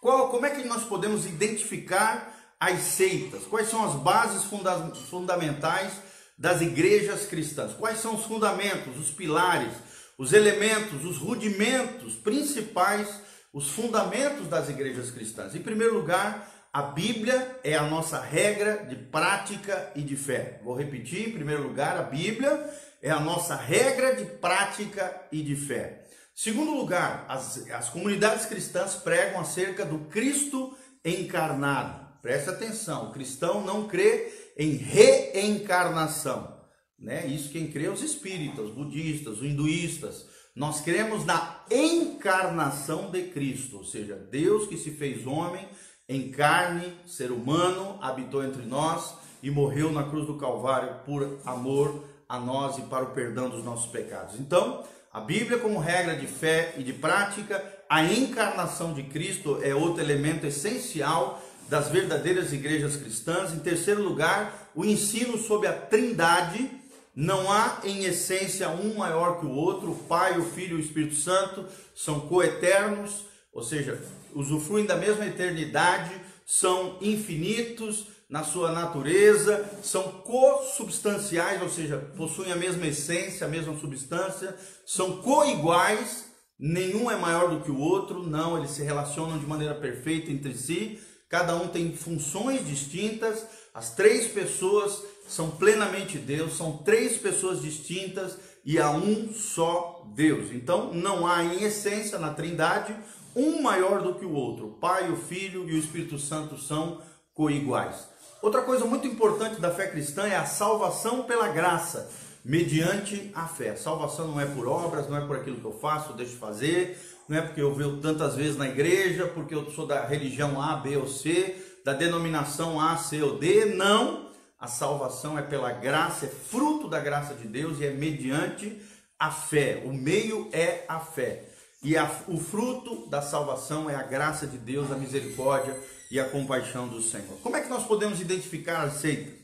Qual, 0.00 0.28
como 0.30 0.46
é 0.46 0.50
que 0.50 0.66
nós 0.66 0.84
podemos 0.84 1.26
identificar 1.26 2.54
as 2.58 2.80
seitas? 2.80 3.44
Quais 3.44 3.68
são 3.68 3.84
as 3.84 3.94
bases 3.94 4.44
funda 4.44 4.92
fundamentais 5.10 5.92
das 6.38 6.60
igrejas 6.60 7.26
cristãs? 7.26 7.74
Quais 7.74 7.98
são 7.98 8.14
os 8.14 8.24
fundamentos, 8.24 8.98
os 8.98 9.10
pilares? 9.10 9.72
os 10.20 10.34
elementos, 10.34 11.02
os 11.06 11.16
rudimentos 11.16 12.14
principais, 12.14 13.08
os 13.54 13.70
fundamentos 13.70 14.48
das 14.48 14.68
igrejas 14.68 15.10
cristãs. 15.10 15.54
Em 15.54 15.62
primeiro 15.62 15.94
lugar, 15.94 16.46
a 16.70 16.82
Bíblia 16.82 17.58
é 17.64 17.74
a 17.74 17.84
nossa 17.84 18.20
regra 18.20 18.84
de 18.84 18.96
prática 18.96 19.90
e 19.96 20.02
de 20.02 20.16
fé. 20.16 20.60
Vou 20.62 20.74
repetir, 20.74 21.30
em 21.30 21.32
primeiro 21.32 21.62
lugar, 21.62 21.96
a 21.96 22.02
Bíblia 22.02 22.70
é 23.00 23.10
a 23.10 23.18
nossa 23.18 23.56
regra 23.56 24.14
de 24.14 24.26
prática 24.26 25.22
e 25.32 25.40
de 25.42 25.56
fé. 25.56 25.99
Segundo 26.42 26.74
lugar, 26.74 27.26
as, 27.28 27.68
as 27.70 27.90
comunidades 27.90 28.46
cristãs 28.46 28.94
pregam 28.94 29.38
acerca 29.38 29.84
do 29.84 29.98
Cristo 30.06 30.74
encarnado. 31.04 32.02
Preste 32.22 32.48
atenção, 32.48 33.10
o 33.10 33.12
cristão 33.12 33.60
não 33.62 33.86
crê 33.86 34.32
em 34.56 34.70
reencarnação. 34.70 36.58
Né? 36.98 37.26
Isso 37.26 37.50
quem 37.50 37.70
crê 37.70 37.84
é 37.84 37.90
os 37.90 38.02
espíritas, 38.02 38.68
os 38.68 38.74
budistas, 38.74 39.36
os 39.36 39.42
hinduístas. 39.42 40.24
Nós 40.56 40.80
cremos 40.80 41.26
na 41.26 41.62
encarnação 41.70 43.10
de 43.10 43.24
Cristo, 43.24 43.76
ou 43.76 43.84
seja, 43.84 44.16
Deus 44.16 44.66
que 44.66 44.78
se 44.78 44.92
fez 44.92 45.26
homem, 45.26 45.68
em 46.08 46.30
carne, 46.30 46.90
ser 47.06 47.30
humano, 47.30 47.98
habitou 48.00 48.42
entre 48.42 48.62
nós 48.62 49.14
e 49.42 49.50
morreu 49.50 49.92
na 49.92 50.04
cruz 50.04 50.26
do 50.26 50.38
Calvário 50.38 51.04
por 51.04 51.38
amor 51.44 52.02
a 52.26 52.40
nós 52.40 52.78
e 52.78 52.82
para 52.82 53.04
o 53.04 53.10
perdão 53.12 53.50
dos 53.50 53.62
nossos 53.62 53.92
pecados. 53.92 54.40
Então, 54.40 54.82
A 55.12 55.18
Bíblia, 55.18 55.58
como 55.58 55.80
regra 55.80 56.14
de 56.14 56.28
fé 56.28 56.74
e 56.78 56.84
de 56.84 56.92
prática, 56.92 57.60
a 57.88 58.04
encarnação 58.04 58.92
de 58.92 59.02
Cristo 59.02 59.58
é 59.60 59.74
outro 59.74 60.00
elemento 60.00 60.46
essencial 60.46 61.42
das 61.68 61.88
verdadeiras 61.88 62.52
igrejas 62.52 62.94
cristãs. 62.94 63.52
Em 63.52 63.58
terceiro 63.58 64.04
lugar, 64.04 64.70
o 64.72 64.84
ensino 64.84 65.36
sobre 65.36 65.66
a 65.66 65.72
Trindade. 65.72 66.70
Não 67.12 67.50
há 67.50 67.80
em 67.82 68.04
essência 68.04 68.68
um 68.68 68.94
maior 68.94 69.40
que 69.40 69.46
o 69.46 69.50
outro. 69.50 69.90
O 69.90 69.96
Pai, 70.04 70.38
o 70.38 70.44
Filho 70.44 70.78
e 70.78 70.80
o 70.80 70.84
Espírito 70.84 71.16
Santo 71.16 71.66
são 71.92 72.20
coeternos, 72.20 73.26
ou 73.52 73.64
seja, 73.64 74.00
usufruem 74.32 74.86
da 74.86 74.94
mesma 74.94 75.26
eternidade, 75.26 76.12
são 76.46 76.98
infinitos 77.00 78.06
na 78.30 78.44
sua 78.44 78.70
natureza, 78.70 79.68
são 79.82 80.04
co-substanciais, 80.22 81.60
ou 81.60 81.68
seja, 81.68 81.98
possuem 82.16 82.52
a 82.52 82.56
mesma 82.56 82.86
essência, 82.86 83.44
a 83.44 83.50
mesma 83.50 83.76
substância, 83.76 84.56
são 84.86 85.20
co-iguais, 85.20 86.26
nenhum 86.56 87.10
é 87.10 87.16
maior 87.16 87.50
do 87.50 87.64
que 87.64 87.72
o 87.72 87.80
outro, 87.80 88.22
não, 88.22 88.56
eles 88.56 88.70
se 88.70 88.84
relacionam 88.84 89.36
de 89.36 89.46
maneira 89.46 89.74
perfeita 89.74 90.30
entre 90.30 90.54
si, 90.54 91.00
cada 91.28 91.56
um 91.56 91.66
tem 91.66 91.92
funções 91.92 92.64
distintas, 92.64 93.44
as 93.74 93.94
três 93.96 94.28
pessoas 94.28 95.02
são 95.26 95.50
plenamente 95.50 96.16
Deus, 96.16 96.56
são 96.56 96.78
três 96.78 97.16
pessoas 97.16 97.60
distintas 97.62 98.38
e 98.64 98.78
há 98.78 98.90
um 98.90 99.32
só 99.32 100.04
Deus. 100.14 100.52
Então 100.52 100.92
não 100.92 101.26
há 101.26 101.42
em 101.44 101.62
essência 101.62 102.18
na 102.18 102.34
Trindade 102.34 102.94
um 103.34 103.62
maior 103.62 104.02
do 104.02 104.16
que 104.16 104.24
o 104.24 104.32
outro. 104.32 104.66
O 104.66 104.74
Pai, 104.74 105.10
o 105.10 105.16
Filho 105.16 105.68
e 105.68 105.74
o 105.74 105.78
Espírito 105.78 106.18
Santo 106.18 106.58
são 106.58 107.00
coiguais. 107.32 108.09
Outra 108.42 108.62
coisa 108.62 108.86
muito 108.86 109.06
importante 109.06 109.60
da 109.60 109.70
fé 109.70 109.86
cristã 109.88 110.26
é 110.26 110.34
a 110.34 110.46
salvação 110.46 111.24
pela 111.24 111.48
graça, 111.48 112.10
mediante 112.42 113.30
a 113.34 113.46
fé. 113.46 113.76
salvação 113.76 114.28
não 114.28 114.40
é 114.40 114.46
por 114.46 114.66
obras, 114.66 115.06
não 115.08 115.18
é 115.18 115.26
por 115.26 115.36
aquilo 115.36 115.58
que 115.58 115.64
eu 115.64 115.78
faço, 115.78 116.14
deixo 116.14 116.32
de 116.32 116.38
fazer, 116.38 116.98
não 117.28 117.36
é 117.36 117.42
porque 117.42 117.60
eu 117.60 117.74
vejo 117.74 117.98
tantas 117.98 118.36
vezes 118.36 118.56
na 118.56 118.66
igreja, 118.66 119.26
porque 119.26 119.54
eu 119.54 119.70
sou 119.70 119.86
da 119.86 120.06
religião 120.06 120.60
A, 120.60 120.76
B 120.76 120.96
ou 120.96 121.06
C, 121.06 121.54
da 121.84 121.92
denominação 121.92 122.80
A, 122.80 122.96
C 122.96 123.22
ou 123.22 123.38
D. 123.38 123.66
Não. 123.66 124.30
A 124.58 124.66
salvação 124.66 125.38
é 125.38 125.42
pela 125.42 125.72
graça, 125.72 126.26
é 126.26 126.28
fruto 126.28 126.88
da 126.88 126.98
graça 126.98 127.34
de 127.34 127.46
Deus 127.46 127.78
e 127.78 127.84
é 127.84 127.90
mediante 127.90 128.80
a 129.18 129.30
fé. 129.30 129.82
O 129.84 129.92
meio 129.92 130.48
é 130.52 130.84
a 130.88 130.98
fé. 130.98 131.44
E 131.82 131.96
a, 131.96 132.10
o 132.26 132.38
fruto 132.38 133.06
da 133.08 133.20
salvação 133.22 133.88
é 133.88 133.94
a 133.94 134.02
graça 134.02 134.46
de 134.46 134.58
Deus, 134.58 134.90
a 134.90 134.96
misericórdia 134.96 135.78
e 136.10 136.18
a 136.18 136.28
compaixão 136.28 136.88
do 136.88 137.00
Senhor. 137.00 137.38
Como 137.42 137.56
é 137.56 137.60
que 137.60 137.68
nós 137.68 137.86
podemos 137.86 138.20
identificar 138.20 138.82
as 138.82 138.94
seitas? 138.94 139.34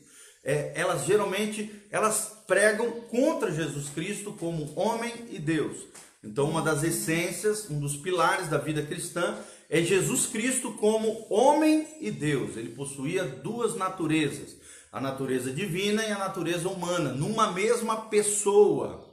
É, 0.43 0.73
elas 0.75 1.05
geralmente 1.05 1.71
elas 1.89 2.43
pregam 2.45 2.89
contra 3.09 3.51
Jesus 3.51 3.89
Cristo 3.89 4.33
como 4.33 4.71
homem 4.77 5.13
e 5.29 5.39
Deus. 5.39 5.77
Então, 6.23 6.49
uma 6.49 6.61
das 6.61 6.83
essências, 6.83 7.69
um 7.69 7.79
dos 7.79 7.95
pilares 7.95 8.47
da 8.49 8.57
vida 8.57 8.81
cristã 8.81 9.37
é 9.69 9.81
Jesus 9.81 10.25
Cristo 10.25 10.73
como 10.73 11.25
homem 11.29 11.87
e 11.99 12.09
Deus. 12.09 12.57
Ele 12.57 12.69
possuía 12.69 13.23
duas 13.23 13.75
naturezas, 13.75 14.55
a 14.91 14.99
natureza 14.99 15.51
divina 15.51 16.03
e 16.03 16.11
a 16.11 16.17
natureza 16.17 16.67
humana, 16.69 17.11
numa 17.11 17.51
mesma 17.51 18.01
pessoa. 18.07 19.05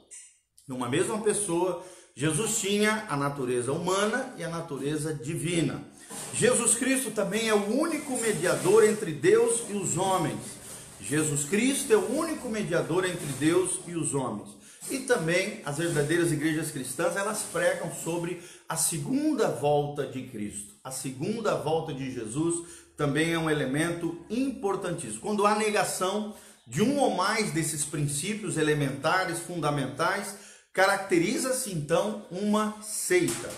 Numa 0.67 0.89
mesma 0.89 1.21
pessoa, 1.21 1.85
Jesus 2.15 2.59
tinha 2.59 3.05
a 3.07 3.15
natureza 3.15 3.71
humana 3.71 4.33
e 4.37 4.43
a 4.43 4.49
natureza 4.49 5.13
divina. 5.13 5.85
Jesus 6.33 6.75
Cristo 6.75 7.11
também 7.11 7.47
é 7.47 7.53
o 7.53 7.79
único 7.79 8.17
mediador 8.19 8.83
entre 8.83 9.11
Deus 9.11 9.63
e 9.69 9.73
os 9.73 9.97
homens. 9.97 10.39
Jesus 11.01 11.45
Cristo 11.45 11.93
é 11.93 11.95
o 11.95 12.11
único 12.17 12.49
mediador 12.49 13.05
entre 13.05 13.25
Deus 13.39 13.79
e 13.87 13.95
os 13.95 14.13
homens. 14.13 14.49
E 14.89 14.99
também 14.99 15.61
as 15.65 15.77
verdadeiras 15.77 16.31
igrejas 16.31 16.71
cristãs, 16.71 17.15
elas 17.15 17.43
pregam 17.51 17.91
sobre 18.03 18.41
a 18.67 18.75
segunda 18.75 19.47
volta 19.49 20.05
de 20.05 20.23
Cristo. 20.23 20.73
A 20.83 20.91
segunda 20.91 21.55
volta 21.55 21.93
de 21.93 22.11
Jesus 22.11 22.67
também 22.95 23.33
é 23.33 23.39
um 23.39 23.49
elemento 23.49 24.17
importantíssimo. 24.29 25.21
Quando 25.21 25.45
há 25.45 25.55
negação 25.55 26.35
de 26.67 26.81
um 26.81 26.99
ou 26.99 27.15
mais 27.15 27.51
desses 27.51 27.83
princípios 27.83 28.57
elementares, 28.57 29.39
fundamentais, 29.39 30.35
Caracteriza-se 30.75 31.71
então 31.71 32.25
uma 32.29 32.75
seita. 32.81 33.49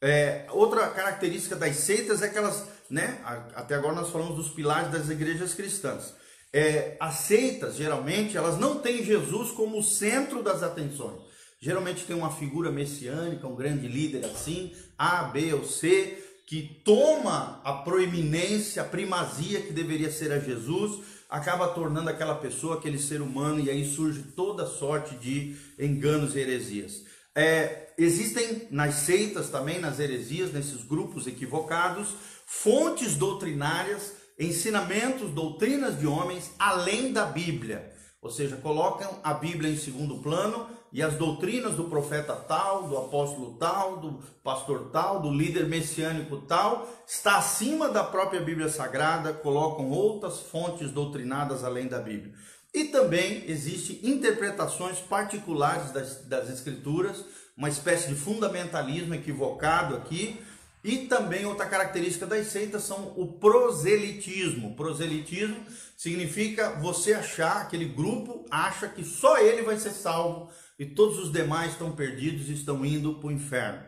É, 0.00 0.46
outra 0.50 0.88
característica 0.88 1.54
das 1.54 1.76
seitas 1.76 2.22
é 2.22 2.28
que 2.28 2.38
elas, 2.38 2.64
né, 2.88 3.20
até 3.54 3.74
agora 3.74 3.94
nós 3.94 4.10
falamos 4.10 4.36
dos 4.36 4.48
pilares 4.48 4.90
das 4.90 5.10
igrejas 5.10 5.52
cristãs. 5.52 6.14
É, 6.52 6.96
as 6.98 7.16
seitas, 7.16 7.76
geralmente, 7.76 8.36
elas 8.36 8.58
não 8.58 8.80
têm 8.80 9.04
Jesus 9.04 9.50
como 9.50 9.82
centro 9.82 10.42
das 10.42 10.62
atenções. 10.62 11.20
Geralmente 11.60 12.04
tem 12.04 12.16
uma 12.16 12.32
figura 12.32 12.72
messiânica, 12.72 13.46
um 13.46 13.54
grande 13.54 13.86
líder 13.86 14.24
assim, 14.24 14.72
A, 14.96 15.24
B 15.24 15.52
ou 15.52 15.64
C, 15.64 16.18
que 16.46 16.80
toma 16.84 17.60
a 17.62 17.74
proeminência, 17.74 18.82
a 18.82 18.84
primazia 18.86 19.60
que 19.60 19.72
deveria 19.72 20.10
ser 20.10 20.32
a 20.32 20.40
Jesus, 20.40 21.00
acaba 21.28 21.68
tornando 21.68 22.10
aquela 22.10 22.34
pessoa, 22.34 22.76
aquele 22.76 22.98
ser 22.98 23.20
humano, 23.20 23.60
e 23.60 23.70
aí 23.70 23.88
surge 23.88 24.22
toda 24.34 24.66
sorte 24.66 25.14
de 25.14 25.54
enganos 25.78 26.34
e 26.34 26.40
heresias. 26.40 27.04
É, 27.40 27.94
existem 27.96 28.68
nas 28.70 28.96
seitas 28.96 29.48
também, 29.48 29.80
nas 29.80 29.98
heresias, 29.98 30.52
nesses 30.52 30.84
grupos 30.84 31.26
equivocados, 31.26 32.14
fontes 32.44 33.14
doutrinárias, 33.14 34.12
ensinamentos, 34.38 35.30
doutrinas 35.30 35.98
de 35.98 36.06
homens 36.06 36.52
além 36.58 37.14
da 37.14 37.24
Bíblia. 37.24 37.94
Ou 38.20 38.30
seja, 38.30 38.58
colocam 38.58 39.20
a 39.24 39.32
Bíblia 39.32 39.70
em 39.70 39.78
segundo 39.78 40.18
plano 40.18 40.66
e 40.92 41.02
as 41.02 41.14
doutrinas 41.14 41.76
do 41.76 41.84
profeta 41.84 42.34
tal, 42.34 42.86
do 42.86 42.98
apóstolo 42.98 43.56
tal, 43.58 43.96
do 43.96 44.22
pastor 44.44 44.90
tal, 44.92 45.22
do 45.22 45.32
líder 45.32 45.66
messiânico 45.66 46.42
tal, 46.42 46.86
está 47.08 47.38
acima 47.38 47.88
da 47.88 48.04
própria 48.04 48.42
Bíblia 48.42 48.68
Sagrada, 48.68 49.32
colocam 49.32 49.88
outras 49.88 50.40
fontes 50.40 50.90
doutrinadas 50.90 51.64
além 51.64 51.86
da 51.86 52.00
Bíblia. 52.00 52.34
E 52.72 52.84
também 52.84 53.44
existem 53.48 53.98
interpretações 54.02 54.98
particulares 54.98 55.90
das, 55.90 56.24
das 56.26 56.48
Escrituras, 56.48 57.24
uma 57.56 57.68
espécie 57.68 58.08
de 58.08 58.14
fundamentalismo 58.14 59.14
equivocado 59.14 59.96
aqui, 59.96 60.40
e 60.82 61.06
também 61.06 61.44
outra 61.44 61.66
característica 61.66 62.26
das 62.26 62.46
seitas 62.46 62.84
são 62.84 63.12
o 63.16 63.32
proselitismo. 63.38 64.74
Proselitismo 64.74 65.62
significa 65.96 66.70
você 66.80 67.12
achar, 67.12 67.62
aquele 67.62 67.84
grupo 67.84 68.46
acha 68.50 68.88
que 68.88 69.04
só 69.04 69.36
ele 69.38 69.62
vai 69.62 69.78
ser 69.78 69.90
salvo 69.90 70.50
e 70.78 70.86
todos 70.86 71.18
os 71.18 71.30
demais 71.30 71.72
estão 71.72 71.92
perdidos 71.92 72.48
e 72.48 72.54
estão 72.54 72.84
indo 72.86 73.16
para 73.16 73.28
o 73.28 73.32
inferno. 73.32 73.82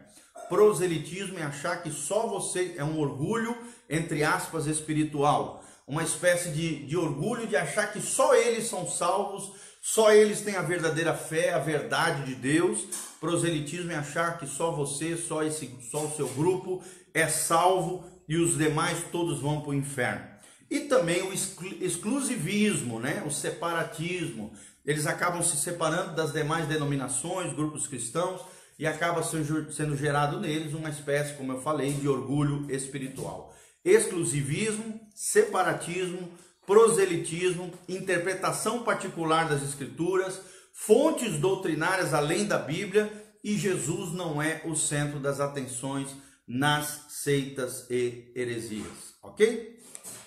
Proselitismo 0.51 1.39
é 1.39 1.45
achar 1.45 1.83
que 1.83 1.91
só 1.91 2.27
você 2.27 2.75
é 2.77 2.85
um 2.85 2.99
orgulho, 2.99 3.57
entre 3.89 4.23
aspas, 4.23 4.67
espiritual. 4.67 5.65
Uma 5.87 6.03
espécie 6.03 6.51
de, 6.51 6.87
de 6.87 6.97
orgulho 6.97 7.47
de 7.47 7.57
achar 7.57 7.93
que 7.93 8.01
só 8.01 8.35
eles 8.35 8.69
são 8.69 8.89
salvos, 8.89 9.53
só 9.81 10.13
eles 10.13 10.41
têm 10.41 10.57
a 10.57 10.63
verdadeira 10.63 11.13
fé, 11.13 11.53
a 11.53 11.59
verdade 11.59 12.25
de 12.25 12.35
Deus. 12.35 12.87
Proselitismo 13.21 13.91
é 13.91 13.97
achar 13.97 14.39
que 14.39 14.47
só 14.47 14.71
você, 14.71 15.17
só, 15.17 15.43
esse, 15.43 15.77
só 15.91 16.05
o 16.05 16.15
seu 16.15 16.29
grupo 16.29 16.83
é 17.13 17.29
salvo 17.29 18.05
e 18.29 18.37
os 18.37 18.57
demais 18.57 19.05
todos 19.11 19.41
vão 19.41 19.61
para 19.61 19.71
o 19.71 19.75
inferno. 19.75 20.25
E 20.71 20.81
também 20.81 21.23
o 21.23 21.33
exclusivismo, 21.33 22.99
né? 22.99 23.23
o 23.27 23.31
separatismo, 23.31 24.53
eles 24.87 25.07
acabam 25.07 25.43
se 25.43 25.57
separando 25.57 26.15
das 26.15 26.33
demais 26.33 26.67
denominações, 26.67 27.53
grupos 27.53 27.87
cristãos, 27.87 28.41
e 28.79 28.87
acaba 28.87 29.23
sendo 29.23 29.97
gerado 29.97 30.41
neles 30.41 30.73
uma 30.73 30.89
espécie, 30.89 31.35
como 31.35 31.53
eu 31.53 31.61
falei, 31.61 31.93
de 31.93 32.09
orgulho 32.09 32.67
espiritual. 32.71 33.55
Exclusivismo, 33.85 35.01
separatismo, 35.15 36.33
proselitismo, 36.67 37.73
interpretação 37.89 38.83
particular 38.83 39.49
das 39.49 39.63
escrituras, 39.63 40.41
fontes 40.73 41.39
doutrinárias 41.39 42.13
além 42.15 42.47
da 42.47 42.59
Bíblia, 42.59 43.13
e 43.43 43.59
Jesus 43.59 44.13
não 44.13 44.41
é 44.41 44.63
o 44.65 44.77
centro 44.77 45.19
das 45.19 45.41
atenções 45.41 46.09
nas 46.47 47.07
seitas 47.09 47.87
e 47.91 48.31
heresias, 48.35 49.15
ok? 49.23 49.79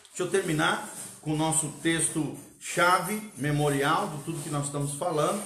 Deixa 0.07 0.23
eu 0.23 0.29
terminar 0.29 0.89
com 1.21 1.33
o 1.33 1.37
nosso 1.37 1.69
texto 1.81 2.37
chave 2.59 3.31
memorial 3.37 4.09
de 4.09 4.23
tudo 4.23 4.43
que 4.43 4.49
nós 4.49 4.65
estamos 4.65 4.95
falando. 4.95 5.41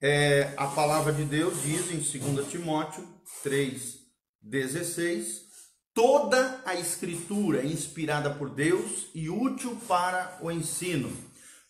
É, 0.00 0.52
a 0.56 0.66
palavra 0.66 1.12
de 1.12 1.24
Deus 1.24 1.62
diz 1.62 1.90
em 1.90 1.98
2 1.98 2.48
Timóteo 2.48 3.06
3,16: 3.44 5.47
toda 5.98 6.60
a 6.64 6.76
escritura 6.76 7.60
é 7.60 7.66
inspirada 7.66 8.30
por 8.30 8.50
Deus 8.50 9.08
e 9.12 9.28
útil 9.28 9.76
para 9.88 10.38
o 10.40 10.48
ensino, 10.48 11.10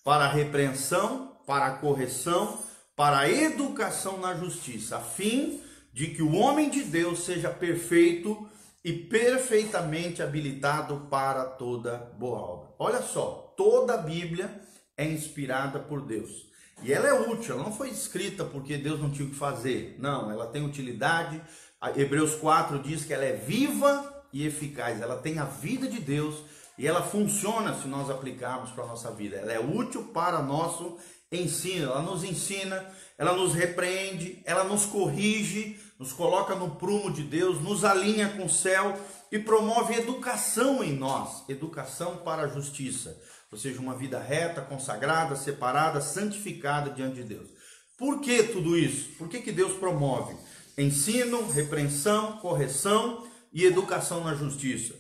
para 0.05 0.27
a 0.27 0.31
repreensão, 0.31 1.39
para 1.47 1.65
a 1.65 1.77
correção, 1.77 2.59
para 2.95 3.21
a 3.21 3.31
educação 3.31 4.19
na 4.19 4.35
justiça, 4.35 4.99
a 4.99 5.01
fim 5.01 5.63
de 5.95 6.09
que 6.09 6.23
o 6.23 6.35
homem 6.35 6.69
de 6.69 6.83
Deus 6.83 7.21
seja 7.21 7.49
perfeito 7.49 8.47
e 8.85 8.93
perfeitamente 8.93 10.23
habilitado 10.23 11.07
para 11.09 11.47
toda 11.47 11.97
boa 12.19 12.39
obra. 12.39 12.69
Olha 12.79 13.01
só, 13.01 13.55
toda 13.57 13.95
a 13.95 13.97
Bíblia 13.97 14.61
é 14.95 15.07
inspirada 15.07 15.79
por 15.79 16.03
Deus. 16.03 16.47
E 16.83 16.93
ela 16.93 17.09
é 17.09 17.15
útil, 17.15 17.55
ela 17.55 17.65
não 17.65 17.73
foi 17.73 17.89
escrita 17.89 18.45
porque 18.45 18.77
Deus 18.77 19.01
não 19.01 19.11
tinha 19.11 19.27
o 19.27 19.31
que 19.31 19.37
fazer. 19.37 19.97
Não, 19.99 20.31
ela 20.31 20.49
tem 20.49 20.63
utilidade. 20.63 21.41
A 21.81 21.99
Hebreus 21.99 22.35
4 22.35 22.79
diz 22.81 23.07
que 23.07 23.15
ela 23.15 23.25
é 23.25 23.33
viva 23.33 24.18
e 24.33 24.47
eficaz. 24.47 25.01
Ela 25.01 25.17
tem 25.17 25.39
a 25.39 25.45
vida 25.45 25.89
de 25.89 26.01
Deus 26.01 26.43
e 26.77 26.87
ela 26.87 27.03
funciona 27.03 27.75
se 27.75 27.89
nós 27.89 28.11
aplicarmos 28.11 28.71
para 28.71 28.85
a 28.85 28.89
nossa 28.89 29.11
vida. 29.11 29.37
Ela 29.37 29.53
é 29.53 29.61
útil 29.61 30.05
para 30.15 30.43
nosso 30.43 30.97
ensino. 31.31 31.91
Ela 31.91 32.03
nos 32.03 32.25
ensina, 32.25 32.85
ela 33.17 33.33
nos 33.33 33.55
repreende, 33.55 34.43
ela 34.45 34.65
nos 34.65 34.87
corrige, 34.87 35.79
nos 35.99 36.13
coloca 36.13 36.55
no 36.55 36.77
prumo 36.77 37.11
de 37.11 37.23
Deus, 37.23 37.61
nos 37.61 37.85
alinha 37.85 38.29
com 38.31 38.47
o 38.47 38.51
céu 38.51 38.99
e 39.31 39.39
promove 39.39 39.95
educação 39.95 40.83
em 40.83 40.93
nós 40.93 41.45
educação 41.49 42.19
para 42.19 42.43
a 42.43 42.49
justiça 42.49 43.21
ou 43.51 43.59
seja, 43.59 43.81
uma 43.81 43.97
vida 43.97 44.19
reta, 44.19 44.61
consagrada, 44.61 45.35
separada, 45.35 46.01
santificada 46.01 46.91
diante 46.91 47.17
de 47.17 47.25
Deus. 47.25 47.49
Por 47.97 48.21
que 48.21 48.43
tudo 48.45 48.77
isso? 48.77 49.11
Por 49.17 49.29
que, 49.29 49.41
que 49.41 49.53
Deus 49.53 49.73
promove 49.79 50.37
ensino, 50.77 51.51
repreensão, 51.51 52.37
correção 52.37 53.27
e 53.53 53.65
educação 53.65 54.25
na 54.25 54.35
justiça? 54.35 54.95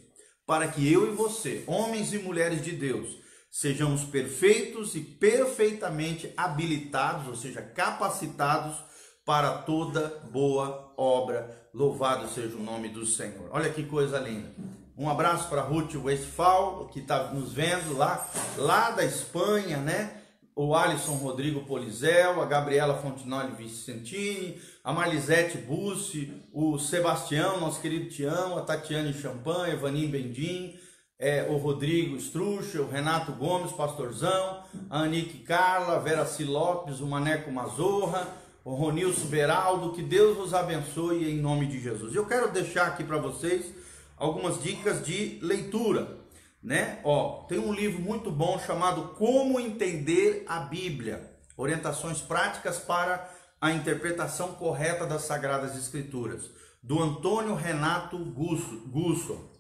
Para 0.46 0.68
que 0.68 0.90
eu 0.90 1.12
e 1.12 1.14
você, 1.14 1.62
homens 1.66 2.12
e 2.12 2.18
mulheres 2.18 2.64
de 2.64 2.72
Deus, 2.72 3.18
sejamos 3.50 4.04
perfeitos 4.04 4.94
e 4.94 5.00
perfeitamente 5.00 6.32
habilitados, 6.36 7.28
ou 7.28 7.36
seja, 7.36 7.60
capacitados 7.60 8.76
para 9.24 9.58
toda 9.58 10.22
boa 10.30 10.94
obra. 10.96 11.68
Louvado 11.74 12.28
seja 12.28 12.56
o 12.56 12.62
nome 12.62 12.88
do 12.88 13.04
Senhor. 13.04 13.48
Olha 13.50 13.70
que 13.70 13.82
coisa 13.82 14.18
linda. 14.18 14.50
Um 14.96 15.08
abraço 15.08 15.48
para 15.48 15.62
Ruth 15.62 15.94
Westphal, 15.94 16.88
que 16.88 17.00
está 17.00 17.32
nos 17.32 17.52
vendo 17.52 17.96
lá, 17.96 18.28
lá 18.56 18.90
da 18.90 19.04
Espanha, 19.04 19.76
né? 19.76 20.17
O 20.60 20.74
Alisson 20.74 21.12
Rodrigo 21.12 21.60
Polizel, 21.60 22.42
a 22.42 22.44
Gabriela 22.44 23.00
Fontinoli 23.00 23.54
Vicentini, 23.54 24.60
a 24.82 24.92
Marlisete 24.92 25.56
Bussi, 25.56 26.32
o 26.52 26.76
Sebastião, 26.80 27.60
nosso 27.60 27.80
querido 27.80 28.10
Tião, 28.10 28.58
a 28.58 28.62
Tatiane 28.62 29.12
Champagne, 29.12 29.76
Vanim 29.76 30.08
Bendim, 30.08 30.76
é, 31.16 31.46
o 31.48 31.58
Rodrigo 31.58 32.16
Strucha, 32.16 32.82
o 32.82 32.90
Renato 32.90 33.30
Gomes, 33.30 33.70
Pastorzão, 33.70 34.64
a 34.90 35.02
Anique 35.02 35.44
Carla, 35.44 35.94
a 35.94 36.00
Vera 36.00 36.26
C. 36.26 36.44
Lopes, 36.44 36.98
o 36.98 37.06
Maneco 37.06 37.52
Mazorra, 37.52 38.26
o 38.64 38.74
Ronilson 38.74 39.26
Beraldo, 39.26 39.92
que 39.92 40.02
Deus 40.02 40.36
vos 40.36 40.52
abençoe 40.52 41.30
em 41.30 41.40
nome 41.40 41.66
de 41.66 41.80
Jesus. 41.80 42.16
Eu 42.16 42.26
quero 42.26 42.50
deixar 42.50 42.88
aqui 42.88 43.04
para 43.04 43.18
vocês 43.18 43.72
algumas 44.16 44.60
dicas 44.60 45.06
de 45.06 45.38
leitura, 45.40 46.18
né? 46.62 47.00
Ó, 47.04 47.44
tem 47.44 47.58
um 47.58 47.72
livro 47.72 48.00
muito 48.00 48.30
bom 48.30 48.58
chamado 48.58 49.14
Como 49.16 49.60
Entender 49.60 50.44
a 50.48 50.60
Bíblia, 50.60 51.30
orientações 51.56 52.20
práticas 52.20 52.78
para 52.78 53.30
a 53.60 53.72
interpretação 53.72 54.54
correta 54.54 55.06
das 55.06 55.22
Sagradas 55.22 55.76
Escrituras, 55.76 56.50
do 56.82 57.02
Antônio 57.02 57.54
Renato 57.54 58.18
Gusso, 58.18 58.82
Gusso. 58.88 59.50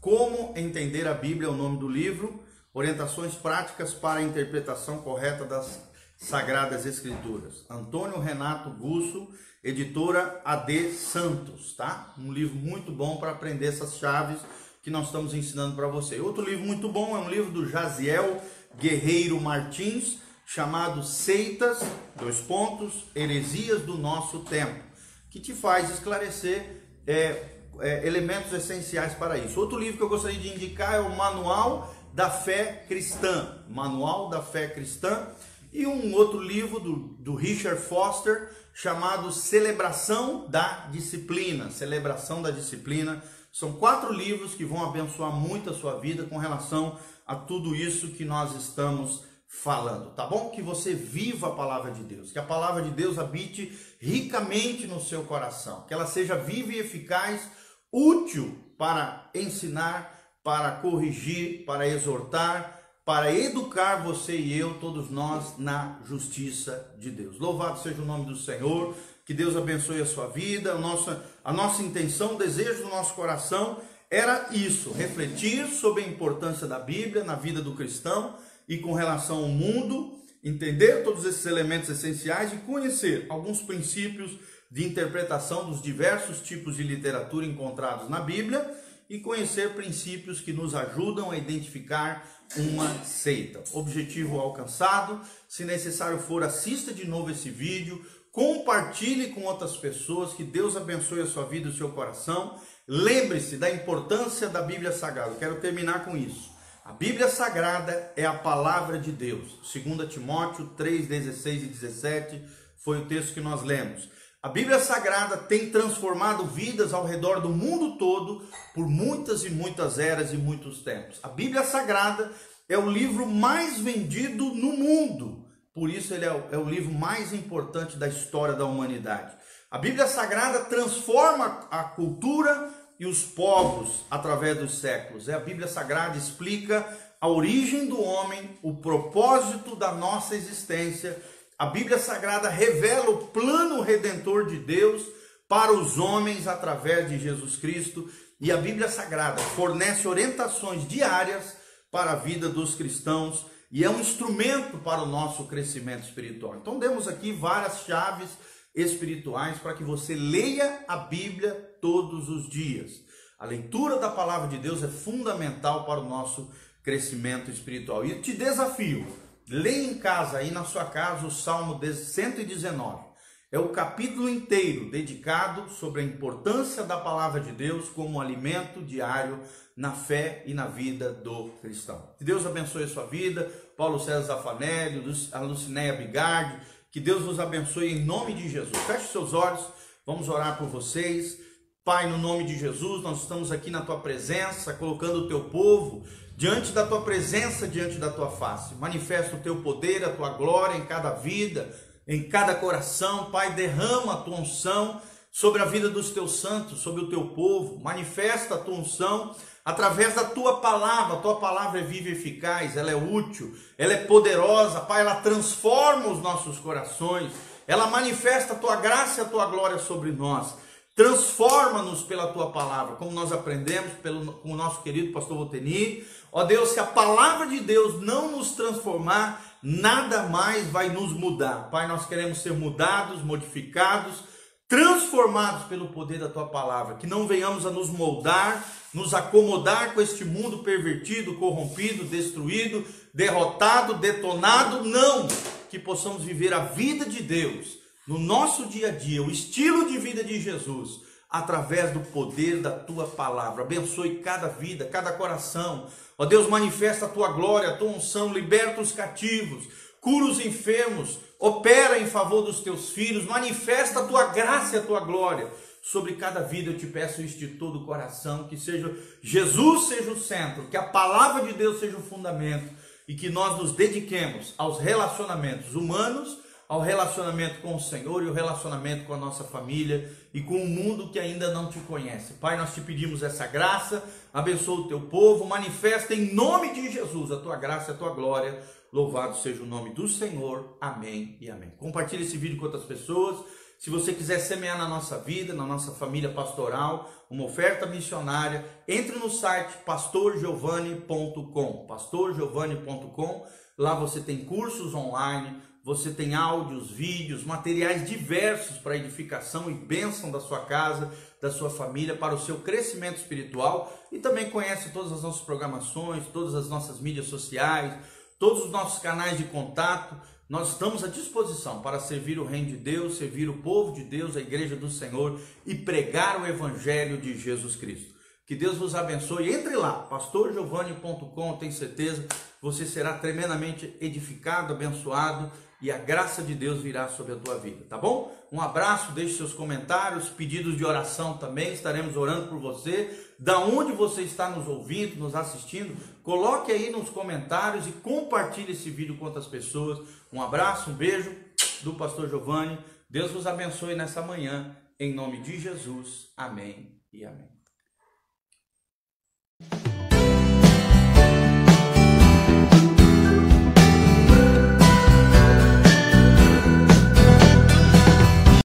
Como 0.00 0.52
Entender 0.56 1.06
a 1.06 1.14
Bíblia 1.14 1.48
é 1.48 1.50
o 1.50 1.56
nome 1.56 1.78
do 1.78 1.88
livro, 1.88 2.42
orientações 2.74 3.34
práticas 3.34 3.92
para 3.92 4.20
a 4.20 4.22
interpretação 4.22 4.98
correta 4.98 5.44
das 5.44 5.80
Sagradas 6.16 6.86
Escrituras. 6.86 7.64
Antônio 7.68 8.20
Renato 8.20 8.70
Gusso 8.70 9.28
editora 9.62 10.40
AD 10.44 10.92
Santos, 10.92 11.72
tá? 11.74 12.12
Um 12.18 12.32
livro 12.32 12.56
muito 12.56 12.90
bom 12.90 13.16
para 13.16 13.30
aprender 13.30 13.66
essas 13.66 13.96
chaves 13.96 14.38
que 14.82 14.90
nós 14.90 15.06
estamos 15.06 15.32
ensinando 15.34 15.76
para 15.76 15.86
você. 15.86 16.18
Outro 16.18 16.44
livro 16.44 16.64
muito 16.64 16.88
bom 16.88 17.16
é 17.16 17.20
um 17.20 17.30
livro 17.30 17.52
do 17.52 17.68
Jaziel 17.68 18.42
Guerreiro 18.76 19.40
Martins, 19.40 20.18
chamado 20.44 21.04
Seitas, 21.04 21.78
dois 22.16 22.40
pontos, 22.40 23.04
heresias 23.14 23.82
do 23.82 23.96
nosso 23.96 24.40
tempo, 24.40 24.82
que 25.30 25.38
te 25.38 25.54
faz 25.54 25.90
esclarecer 25.90 26.82
é, 27.06 27.44
é, 27.80 28.06
elementos 28.06 28.52
essenciais 28.52 29.14
para 29.14 29.38
isso. 29.38 29.60
Outro 29.60 29.78
livro 29.78 29.96
que 29.96 30.02
eu 30.02 30.08
gostaria 30.08 30.38
de 30.38 30.48
indicar 30.48 30.94
é 30.94 31.00
o 31.00 31.16
Manual 31.16 31.94
da 32.12 32.28
Fé 32.28 32.84
Cristã, 32.88 33.62
Manual 33.68 34.28
da 34.28 34.42
Fé 34.42 34.66
Cristã, 34.66 35.28
e 35.72 35.86
um 35.86 36.14
outro 36.14 36.40
livro 36.40 36.78
do, 36.78 36.96
do 37.18 37.34
Richard 37.34 37.80
Foster, 37.80 38.50
chamado 38.74 39.32
Celebração 39.32 40.46
da 40.48 40.86
Disciplina. 40.90 41.70
Celebração 41.70 42.42
da 42.42 42.50
Disciplina. 42.50 43.22
São 43.50 43.72
quatro 43.74 44.12
livros 44.12 44.54
que 44.54 44.64
vão 44.64 44.84
abençoar 44.84 45.32
muito 45.32 45.70
a 45.70 45.74
sua 45.74 45.98
vida 45.98 46.24
com 46.24 46.38
relação 46.38 46.98
a 47.26 47.34
tudo 47.34 47.74
isso 47.74 48.08
que 48.08 48.24
nós 48.24 48.54
estamos 48.54 49.24
falando, 49.46 50.14
tá 50.14 50.26
bom? 50.26 50.48
Que 50.48 50.62
você 50.62 50.94
viva 50.94 51.48
a 51.48 51.54
palavra 51.54 51.92
de 51.92 52.02
Deus, 52.02 52.32
que 52.32 52.38
a 52.38 52.42
palavra 52.42 52.82
de 52.82 52.90
Deus 52.90 53.18
habite 53.18 53.70
ricamente 54.00 54.86
no 54.86 54.98
seu 54.98 55.24
coração, 55.24 55.84
que 55.86 55.92
ela 55.92 56.06
seja 56.06 56.36
viva 56.36 56.72
e 56.72 56.78
eficaz, 56.78 57.48
útil 57.92 58.58
para 58.78 59.30
ensinar, 59.34 60.18
para 60.42 60.72
corrigir, 60.72 61.66
para 61.66 61.86
exortar, 61.86 62.81
para 63.04 63.34
educar 63.34 63.96
você 63.96 64.36
e 64.36 64.56
eu, 64.56 64.74
todos 64.74 65.10
nós, 65.10 65.58
na 65.58 65.98
justiça 66.04 66.94
de 66.98 67.10
Deus. 67.10 67.38
Louvado 67.38 67.80
seja 67.80 68.00
o 68.00 68.04
nome 68.04 68.26
do 68.26 68.36
Senhor, 68.36 68.94
que 69.24 69.34
Deus 69.34 69.56
abençoe 69.56 70.00
a 70.00 70.06
sua 70.06 70.28
vida. 70.28 70.72
A 70.72 70.78
nossa, 70.78 71.24
a 71.44 71.52
nossa 71.52 71.82
intenção, 71.82 72.34
o 72.34 72.38
desejo 72.38 72.84
do 72.84 72.90
nosso 72.90 73.14
coração 73.14 73.80
era 74.08 74.48
isso: 74.52 74.92
refletir 74.92 75.66
sobre 75.66 76.04
a 76.04 76.06
importância 76.06 76.66
da 76.66 76.78
Bíblia 76.78 77.24
na 77.24 77.34
vida 77.34 77.60
do 77.60 77.74
cristão 77.74 78.36
e 78.68 78.78
com 78.78 78.92
relação 78.92 79.38
ao 79.38 79.48
mundo, 79.48 80.20
entender 80.44 81.02
todos 81.02 81.24
esses 81.24 81.44
elementos 81.44 81.90
essenciais 81.90 82.52
e 82.52 82.58
conhecer 82.58 83.26
alguns 83.28 83.62
princípios 83.62 84.38
de 84.70 84.86
interpretação 84.86 85.68
dos 85.68 85.82
diversos 85.82 86.40
tipos 86.40 86.76
de 86.76 86.84
literatura 86.84 87.44
encontrados 87.44 88.08
na 88.08 88.20
Bíblia 88.20 88.64
e 89.12 89.20
conhecer 89.20 89.74
princípios 89.74 90.40
que 90.40 90.54
nos 90.54 90.74
ajudam 90.74 91.30
a 91.30 91.36
identificar 91.36 92.26
uma 92.56 93.04
seita. 93.04 93.62
Objetivo 93.74 94.40
alcançado. 94.40 95.20
Se 95.46 95.66
necessário 95.66 96.18
for, 96.18 96.42
assista 96.42 96.94
de 96.94 97.06
novo 97.06 97.30
esse 97.30 97.50
vídeo, 97.50 98.02
compartilhe 98.32 99.28
com 99.28 99.42
outras 99.42 99.76
pessoas, 99.76 100.32
que 100.32 100.42
Deus 100.42 100.78
abençoe 100.78 101.20
a 101.20 101.26
sua 101.26 101.44
vida 101.44 101.68
e 101.68 101.70
o 101.70 101.76
seu 101.76 101.90
coração. 101.90 102.58
Lembre-se 102.88 103.58
da 103.58 103.70
importância 103.70 104.48
da 104.48 104.62
Bíblia 104.62 104.92
Sagrada. 104.92 105.34
Quero 105.34 105.60
terminar 105.60 106.06
com 106.06 106.16
isso. 106.16 106.50
A 106.82 106.94
Bíblia 106.94 107.28
Sagrada 107.28 108.14
é 108.16 108.24
a 108.24 108.32
palavra 108.32 108.98
de 108.98 109.12
Deus. 109.12 109.58
2 109.70 110.10
Timóteo 110.10 110.68
3, 110.68 111.06
16 111.06 111.64
e 111.64 111.66
17 111.66 112.42
foi 112.78 113.00
o 113.00 113.04
texto 113.04 113.34
que 113.34 113.42
nós 113.42 113.62
lemos. 113.62 114.08
A 114.42 114.48
Bíblia 114.48 114.80
Sagrada 114.80 115.36
tem 115.36 115.70
transformado 115.70 116.44
vidas 116.46 116.92
ao 116.92 117.06
redor 117.06 117.40
do 117.40 117.48
mundo 117.48 117.96
todo 117.96 118.44
por 118.74 118.88
muitas 118.88 119.44
e 119.44 119.50
muitas 119.50 120.00
eras 120.00 120.32
e 120.32 120.36
muitos 120.36 120.82
tempos. 120.82 121.20
A 121.22 121.28
Bíblia 121.28 121.62
Sagrada 121.62 122.32
é 122.68 122.76
o 122.76 122.90
livro 122.90 123.24
mais 123.24 123.78
vendido 123.78 124.46
no 124.46 124.72
mundo, 124.72 125.46
por 125.72 125.88
isso 125.88 126.12
ele 126.12 126.24
é 126.24 126.32
o, 126.32 126.42
é 126.50 126.58
o 126.58 126.68
livro 126.68 126.92
mais 126.92 127.32
importante 127.32 127.96
da 127.96 128.08
história 128.08 128.54
da 128.54 128.64
humanidade. 128.64 129.32
A 129.70 129.78
Bíblia 129.78 130.08
Sagrada 130.08 130.64
transforma 130.64 131.68
a 131.70 131.84
cultura 131.84 132.68
e 132.98 133.06
os 133.06 133.22
povos 133.22 134.04
através 134.10 134.58
dos 134.58 134.76
séculos. 134.78 135.28
É 135.28 135.34
a 135.34 135.40
Bíblia 135.40 135.68
Sagrada 135.68 136.18
explica 136.18 136.84
a 137.20 137.28
origem 137.28 137.86
do 137.86 138.02
homem, 138.02 138.58
o 138.60 138.74
propósito 138.74 139.76
da 139.76 139.92
nossa 139.92 140.34
existência 140.34 141.16
a 141.62 141.66
Bíblia 141.66 141.96
Sagrada 141.96 142.48
revela 142.48 143.08
o 143.10 143.28
plano 143.28 143.82
redentor 143.82 144.48
de 144.48 144.56
Deus 144.56 145.06
para 145.48 145.72
os 145.72 145.96
homens 145.96 146.48
através 146.48 147.08
de 147.08 147.20
Jesus 147.20 147.54
Cristo 147.54 148.10
e 148.40 148.50
a 148.50 148.56
Bíblia 148.56 148.88
Sagrada 148.88 149.40
fornece 149.40 150.08
orientações 150.08 150.88
diárias 150.88 151.56
para 151.88 152.10
a 152.10 152.16
vida 152.16 152.48
dos 152.48 152.74
cristãos 152.74 153.46
e 153.70 153.84
é 153.84 153.88
um 153.88 154.00
instrumento 154.00 154.76
para 154.78 155.02
o 155.02 155.06
nosso 155.06 155.44
crescimento 155.44 156.02
espiritual. 156.02 156.56
Então 156.56 156.80
demos 156.80 157.06
aqui 157.06 157.30
várias 157.30 157.84
chaves 157.84 158.30
espirituais 158.74 159.58
para 159.58 159.74
que 159.74 159.84
você 159.84 160.16
leia 160.16 160.84
a 160.88 160.96
Bíblia 160.96 161.52
todos 161.80 162.28
os 162.28 162.50
dias. 162.50 162.90
A 163.38 163.46
leitura 163.46 163.98
da 163.98 164.08
palavra 164.08 164.48
de 164.48 164.58
Deus 164.58 164.82
é 164.82 164.88
fundamental 164.88 165.86
para 165.86 166.00
o 166.00 166.08
nosso 166.08 166.50
crescimento 166.82 167.52
espiritual. 167.52 168.04
E 168.04 168.20
te 168.20 168.32
desafio 168.32 169.06
Leia 169.48 169.90
em 169.90 169.98
casa, 169.98 170.38
aí 170.38 170.50
na 170.50 170.64
sua 170.64 170.84
casa, 170.84 171.26
o 171.26 171.30
Salmo 171.30 171.80
119. 171.82 173.12
É 173.50 173.58
o 173.58 173.68
capítulo 173.68 174.30
inteiro 174.30 174.90
dedicado 174.90 175.68
sobre 175.68 176.00
a 176.00 176.04
importância 176.04 176.84
da 176.84 176.96
palavra 176.96 177.38
de 177.38 177.52
Deus 177.52 177.90
como 177.90 178.18
alimento 178.18 178.80
diário 178.80 179.40
na 179.76 179.92
fé 179.92 180.42
e 180.46 180.54
na 180.54 180.66
vida 180.66 181.12
do 181.12 181.50
cristão. 181.60 182.14
Que 182.16 182.24
Deus 182.24 182.46
abençoe 182.46 182.84
a 182.84 182.88
sua 182.88 183.06
vida. 183.06 183.50
Paulo 183.76 183.98
César 183.98 184.22
Zafanelli, 184.22 185.00
Lucinéia 185.00 185.92
Bigardi, 185.92 186.60
que 186.90 187.00
Deus 187.00 187.22
vos 187.22 187.38
abençoe 187.38 187.92
em 187.92 188.04
nome 188.04 188.32
de 188.32 188.48
Jesus. 188.48 188.76
Feche 188.86 189.08
seus 189.08 189.34
olhos, 189.34 189.66
vamos 190.06 190.30
orar 190.30 190.56
por 190.56 190.68
vocês. 190.68 191.38
Pai, 191.84 192.08
no 192.08 192.16
nome 192.16 192.44
de 192.44 192.56
Jesus, 192.58 193.02
nós 193.02 193.22
estamos 193.22 193.50
aqui 193.50 193.68
na 193.68 193.82
tua 193.82 193.98
presença, 193.98 194.72
colocando 194.72 195.24
o 195.24 195.28
teu 195.28 195.44
povo 195.50 196.06
diante 196.42 196.72
da 196.72 196.84
tua 196.84 197.02
presença, 197.02 197.68
diante 197.68 197.98
da 197.98 198.10
tua 198.10 198.28
face. 198.28 198.74
Manifesta 198.74 199.36
o 199.36 199.38
teu 199.38 199.62
poder, 199.62 200.04
a 200.04 200.10
tua 200.10 200.30
glória 200.30 200.76
em 200.76 200.84
cada 200.84 201.10
vida, 201.10 201.72
em 202.04 202.28
cada 202.28 202.52
coração. 202.52 203.30
Pai, 203.30 203.52
derrama 203.52 204.14
a 204.14 204.16
tua 204.16 204.40
unção 204.40 205.00
sobre 205.30 205.62
a 205.62 205.64
vida 205.64 205.88
dos 205.88 206.10
teus 206.10 206.40
santos, 206.40 206.80
sobre 206.80 207.04
o 207.04 207.08
teu 207.08 207.28
povo. 207.28 207.78
Manifesta 207.78 208.56
a 208.56 208.58
tua 208.58 208.74
unção 208.74 209.36
através 209.64 210.16
da 210.16 210.24
tua 210.24 210.56
palavra. 210.56 211.18
A 211.18 211.20
tua 211.20 211.36
palavra 211.36 211.78
é 211.78 211.84
viva 211.84 212.08
e 212.08 212.12
eficaz, 212.12 212.76
ela 212.76 212.90
é 212.90 212.96
útil, 212.96 213.56
ela 213.78 213.92
é 213.92 213.98
poderosa. 213.98 214.80
Pai, 214.80 215.02
ela 215.02 215.14
transforma 215.20 216.08
os 216.08 216.20
nossos 216.20 216.58
corações. 216.58 217.30
Ela 217.68 217.86
manifesta 217.86 218.54
a 218.54 218.56
tua 218.58 218.74
graça 218.74 219.20
e 219.20 219.24
a 219.24 219.28
tua 219.28 219.46
glória 219.46 219.78
sobre 219.78 220.10
nós. 220.10 220.56
Transforma-nos 220.94 222.02
pela 222.02 222.26
tua 222.26 222.50
palavra, 222.50 222.96
como 222.96 223.12
nós 223.12 223.32
aprendemos 223.32 223.92
pelo, 224.02 224.32
com 224.34 224.52
o 224.52 224.56
nosso 224.56 224.82
querido 224.82 225.10
pastor 225.12 225.38
Voteni. 225.38 226.04
Ó 226.34 226.44
Deus, 226.44 226.70
se 226.70 226.80
a 226.80 226.86
palavra 226.86 227.46
de 227.46 227.60
Deus 227.60 228.00
não 228.00 228.32
nos 228.32 228.52
transformar, 228.52 229.58
nada 229.62 230.22
mais 230.22 230.66
vai 230.68 230.88
nos 230.88 231.12
mudar. 231.12 231.68
Pai, 231.70 231.86
nós 231.86 232.06
queremos 232.06 232.38
ser 232.38 232.54
mudados, 232.54 233.22
modificados, 233.22 234.24
transformados 234.66 235.64
pelo 235.64 235.88
poder 235.88 236.18
da 236.18 236.30
tua 236.30 236.46
palavra. 236.46 236.94
Que 236.94 237.06
não 237.06 237.26
venhamos 237.26 237.66
a 237.66 237.70
nos 237.70 237.90
moldar, 237.90 238.64
nos 238.94 239.12
acomodar 239.12 239.92
com 239.92 240.00
este 240.00 240.24
mundo 240.24 240.60
pervertido, 240.60 241.34
corrompido, 241.34 242.04
destruído, 242.04 242.82
derrotado, 243.12 243.98
detonado. 243.98 244.84
Não! 244.84 245.28
Que 245.68 245.78
possamos 245.78 246.22
viver 246.22 246.54
a 246.54 246.60
vida 246.60 247.04
de 247.04 247.22
Deus 247.22 247.76
no 248.08 248.18
nosso 248.18 248.66
dia 248.66 248.88
a 248.88 248.90
dia, 248.90 249.22
o 249.22 249.30
estilo 249.30 249.86
de 249.86 249.98
vida 249.98 250.24
de 250.24 250.40
Jesus, 250.40 251.02
através 251.28 251.92
do 251.92 252.00
poder 252.00 252.60
da 252.60 252.70
tua 252.70 253.06
palavra. 253.06 253.62
Abençoe 253.62 254.16
cada 254.16 254.48
vida, 254.48 254.86
cada 254.86 255.12
coração. 255.12 255.86
Ó 256.22 256.24
Deus, 256.24 256.48
manifesta 256.48 257.06
a 257.06 257.08
tua 257.08 257.32
glória, 257.32 257.70
a 257.70 257.76
tua 257.76 257.88
unção, 257.88 258.32
liberta 258.32 258.80
os 258.80 258.92
cativos, 258.92 259.64
cura 260.00 260.26
os 260.26 260.38
enfermos, 260.38 261.18
opera 261.36 261.98
em 261.98 262.06
favor 262.06 262.42
dos 262.42 262.60
teus 262.60 262.90
filhos, 262.90 263.24
manifesta 263.24 263.98
a 263.98 264.06
tua 264.06 264.26
graça 264.26 264.76
e 264.76 264.78
a 264.78 264.82
tua 264.82 265.00
glória. 265.00 265.50
Sobre 265.82 266.14
cada 266.14 266.38
vida 266.40 266.70
eu 266.70 266.78
te 266.78 266.86
peço 266.86 267.22
isso 267.22 267.38
de 267.38 267.48
todo 267.48 267.80
o 267.80 267.84
coração, 267.84 268.46
que 268.46 268.56
seja 268.56 268.96
Jesus 269.20 269.88
seja 269.88 270.12
o 270.12 270.20
centro, 270.20 270.68
que 270.68 270.76
a 270.76 270.84
palavra 270.84 271.44
de 271.44 271.54
Deus 271.54 271.80
seja 271.80 271.96
o 271.96 272.02
fundamento 272.02 272.72
e 273.08 273.16
que 273.16 273.28
nós 273.28 273.58
nos 273.58 273.72
dediquemos 273.72 274.54
aos 274.56 274.78
relacionamentos 274.78 275.74
humanos 275.74 276.38
ao 276.72 276.80
relacionamento 276.80 277.60
com 277.60 277.76
o 277.76 277.80
Senhor 277.80 278.22
e 278.22 278.28
o 278.28 278.32
relacionamento 278.32 279.04
com 279.04 279.12
a 279.12 279.18
nossa 279.18 279.44
família 279.44 280.10
e 280.32 280.40
com 280.40 280.54
o 280.54 280.66
mundo 280.66 281.10
que 281.10 281.18
ainda 281.18 281.52
não 281.52 281.68
te 281.68 281.78
conhece. 281.80 282.32
Pai, 282.40 282.56
nós 282.56 282.72
te 282.72 282.80
pedimos 282.80 283.22
essa 283.22 283.46
graça, 283.46 284.02
abençoa 284.32 284.80
o 284.80 284.88
teu 284.88 285.02
povo, 285.02 285.44
manifesta 285.44 286.14
em 286.14 286.34
nome 286.34 286.72
de 286.72 286.90
Jesus 286.90 287.30
a 287.30 287.36
tua 287.36 287.56
graça 287.56 287.92
a 287.92 287.94
tua 287.94 288.14
glória. 288.14 288.58
Louvado 288.90 289.36
seja 289.36 289.62
o 289.62 289.66
nome 289.66 289.90
do 289.90 290.08
Senhor. 290.08 290.78
Amém 290.80 291.36
e 291.42 291.50
amém. 291.50 291.70
Compartilhe 291.76 292.24
esse 292.24 292.38
vídeo 292.38 292.56
com 292.56 292.64
outras 292.64 292.84
pessoas. 292.84 293.44
Se 293.78 293.90
você 293.90 294.14
quiser 294.14 294.38
semear 294.38 294.78
na 294.78 294.88
nossa 294.88 295.18
vida, 295.18 295.52
na 295.52 295.66
nossa 295.66 295.92
família 295.92 296.30
pastoral, 296.30 297.12
uma 297.28 297.44
oferta 297.44 297.84
missionária, 297.84 298.64
entre 298.88 299.18
no 299.18 299.28
site 299.28 299.74
pastorgiovanni.com. 299.84 301.84
pastorgiovanni.com. 301.86 303.46
Lá 303.76 303.94
você 303.94 304.20
tem 304.20 304.46
cursos 304.46 304.94
online, 304.94 305.60
você 305.84 306.10
tem 306.10 306.34
áudios, 306.34 306.90
vídeos, 306.90 307.42
materiais 307.44 308.08
diversos 308.08 308.78
para 308.78 308.96
edificação 308.96 309.68
e 309.68 309.74
bênção 309.74 310.30
da 310.30 310.38
sua 310.38 310.60
casa, 310.60 311.12
da 311.40 311.50
sua 311.50 311.70
família, 311.70 312.16
para 312.16 312.34
o 312.34 312.40
seu 312.40 312.60
crescimento 312.60 313.16
espiritual 313.16 313.92
e 314.12 314.18
também 314.18 314.48
conhece 314.48 314.90
todas 314.90 315.10
as 315.10 315.22
nossas 315.22 315.42
programações, 315.42 316.24
todas 316.32 316.54
as 316.54 316.68
nossas 316.68 317.00
mídias 317.00 317.26
sociais, 317.26 317.98
todos 318.38 318.64
os 318.64 318.70
nossos 318.70 319.02
canais 319.02 319.36
de 319.36 319.44
contato. 319.44 320.14
Nós 320.48 320.72
estamos 320.72 321.02
à 321.02 321.08
disposição 321.08 321.82
para 321.82 321.98
servir 321.98 322.38
o 322.38 322.44
Reino 322.44 322.68
de 322.68 322.76
Deus, 322.76 323.16
servir 323.16 323.48
o 323.48 323.58
povo 323.58 323.92
de 323.92 324.04
Deus, 324.04 324.36
a 324.36 324.40
Igreja 324.40 324.76
do 324.76 324.88
Senhor 324.88 325.40
e 325.66 325.74
pregar 325.74 326.40
o 326.40 326.46
Evangelho 326.46 327.20
de 327.20 327.36
Jesus 327.36 327.74
Cristo. 327.74 328.12
Que 328.46 328.54
Deus 328.54 328.76
vos 328.76 328.94
abençoe. 328.94 329.52
Entre 329.52 329.74
lá, 329.74 329.94
pastorgiovanni.com, 329.94 331.56
tenho 331.56 331.72
certeza, 331.72 332.26
você 332.60 332.86
será 332.86 333.14
tremendamente 333.14 333.96
edificado, 334.00 334.74
abençoado 334.74 335.50
e 335.82 335.90
a 335.90 335.98
graça 335.98 336.42
de 336.42 336.54
Deus 336.54 336.80
virá 336.80 337.08
sobre 337.08 337.32
a 337.32 337.36
tua 337.36 337.58
vida, 337.58 337.84
tá 337.88 337.98
bom? 337.98 338.32
Um 338.52 338.60
abraço, 338.60 339.10
deixe 339.10 339.36
seus 339.36 339.52
comentários, 339.52 340.28
pedidos 340.28 340.76
de 340.76 340.84
oração 340.84 341.36
também, 341.36 341.72
estaremos 341.72 342.16
orando 342.16 342.46
por 342.46 342.60
você. 342.60 343.10
Da 343.36 343.58
onde 343.58 343.92
você 343.92 344.22
está 344.22 344.48
nos 344.48 344.68
ouvindo, 344.68 345.16
nos 345.16 345.34
assistindo, 345.34 345.96
coloque 346.22 346.70
aí 346.70 346.90
nos 346.90 347.10
comentários 347.10 347.88
e 347.88 347.90
compartilhe 347.90 348.72
esse 348.72 348.90
vídeo 348.90 349.16
com 349.16 349.24
outras 349.24 349.48
pessoas. 349.48 349.98
Um 350.32 350.40
abraço, 350.40 350.90
um 350.90 350.94
beijo 350.94 351.34
do 351.82 351.94
pastor 351.94 352.28
Giovanni. 352.28 352.78
Deus 353.10 353.32
vos 353.32 353.46
abençoe 353.46 353.96
nessa 353.96 354.22
manhã, 354.22 354.76
em 355.00 355.12
nome 355.12 355.42
de 355.42 355.58
Jesus. 355.58 356.28
Amém 356.36 357.02
e 357.12 357.24
amém. 357.24 357.51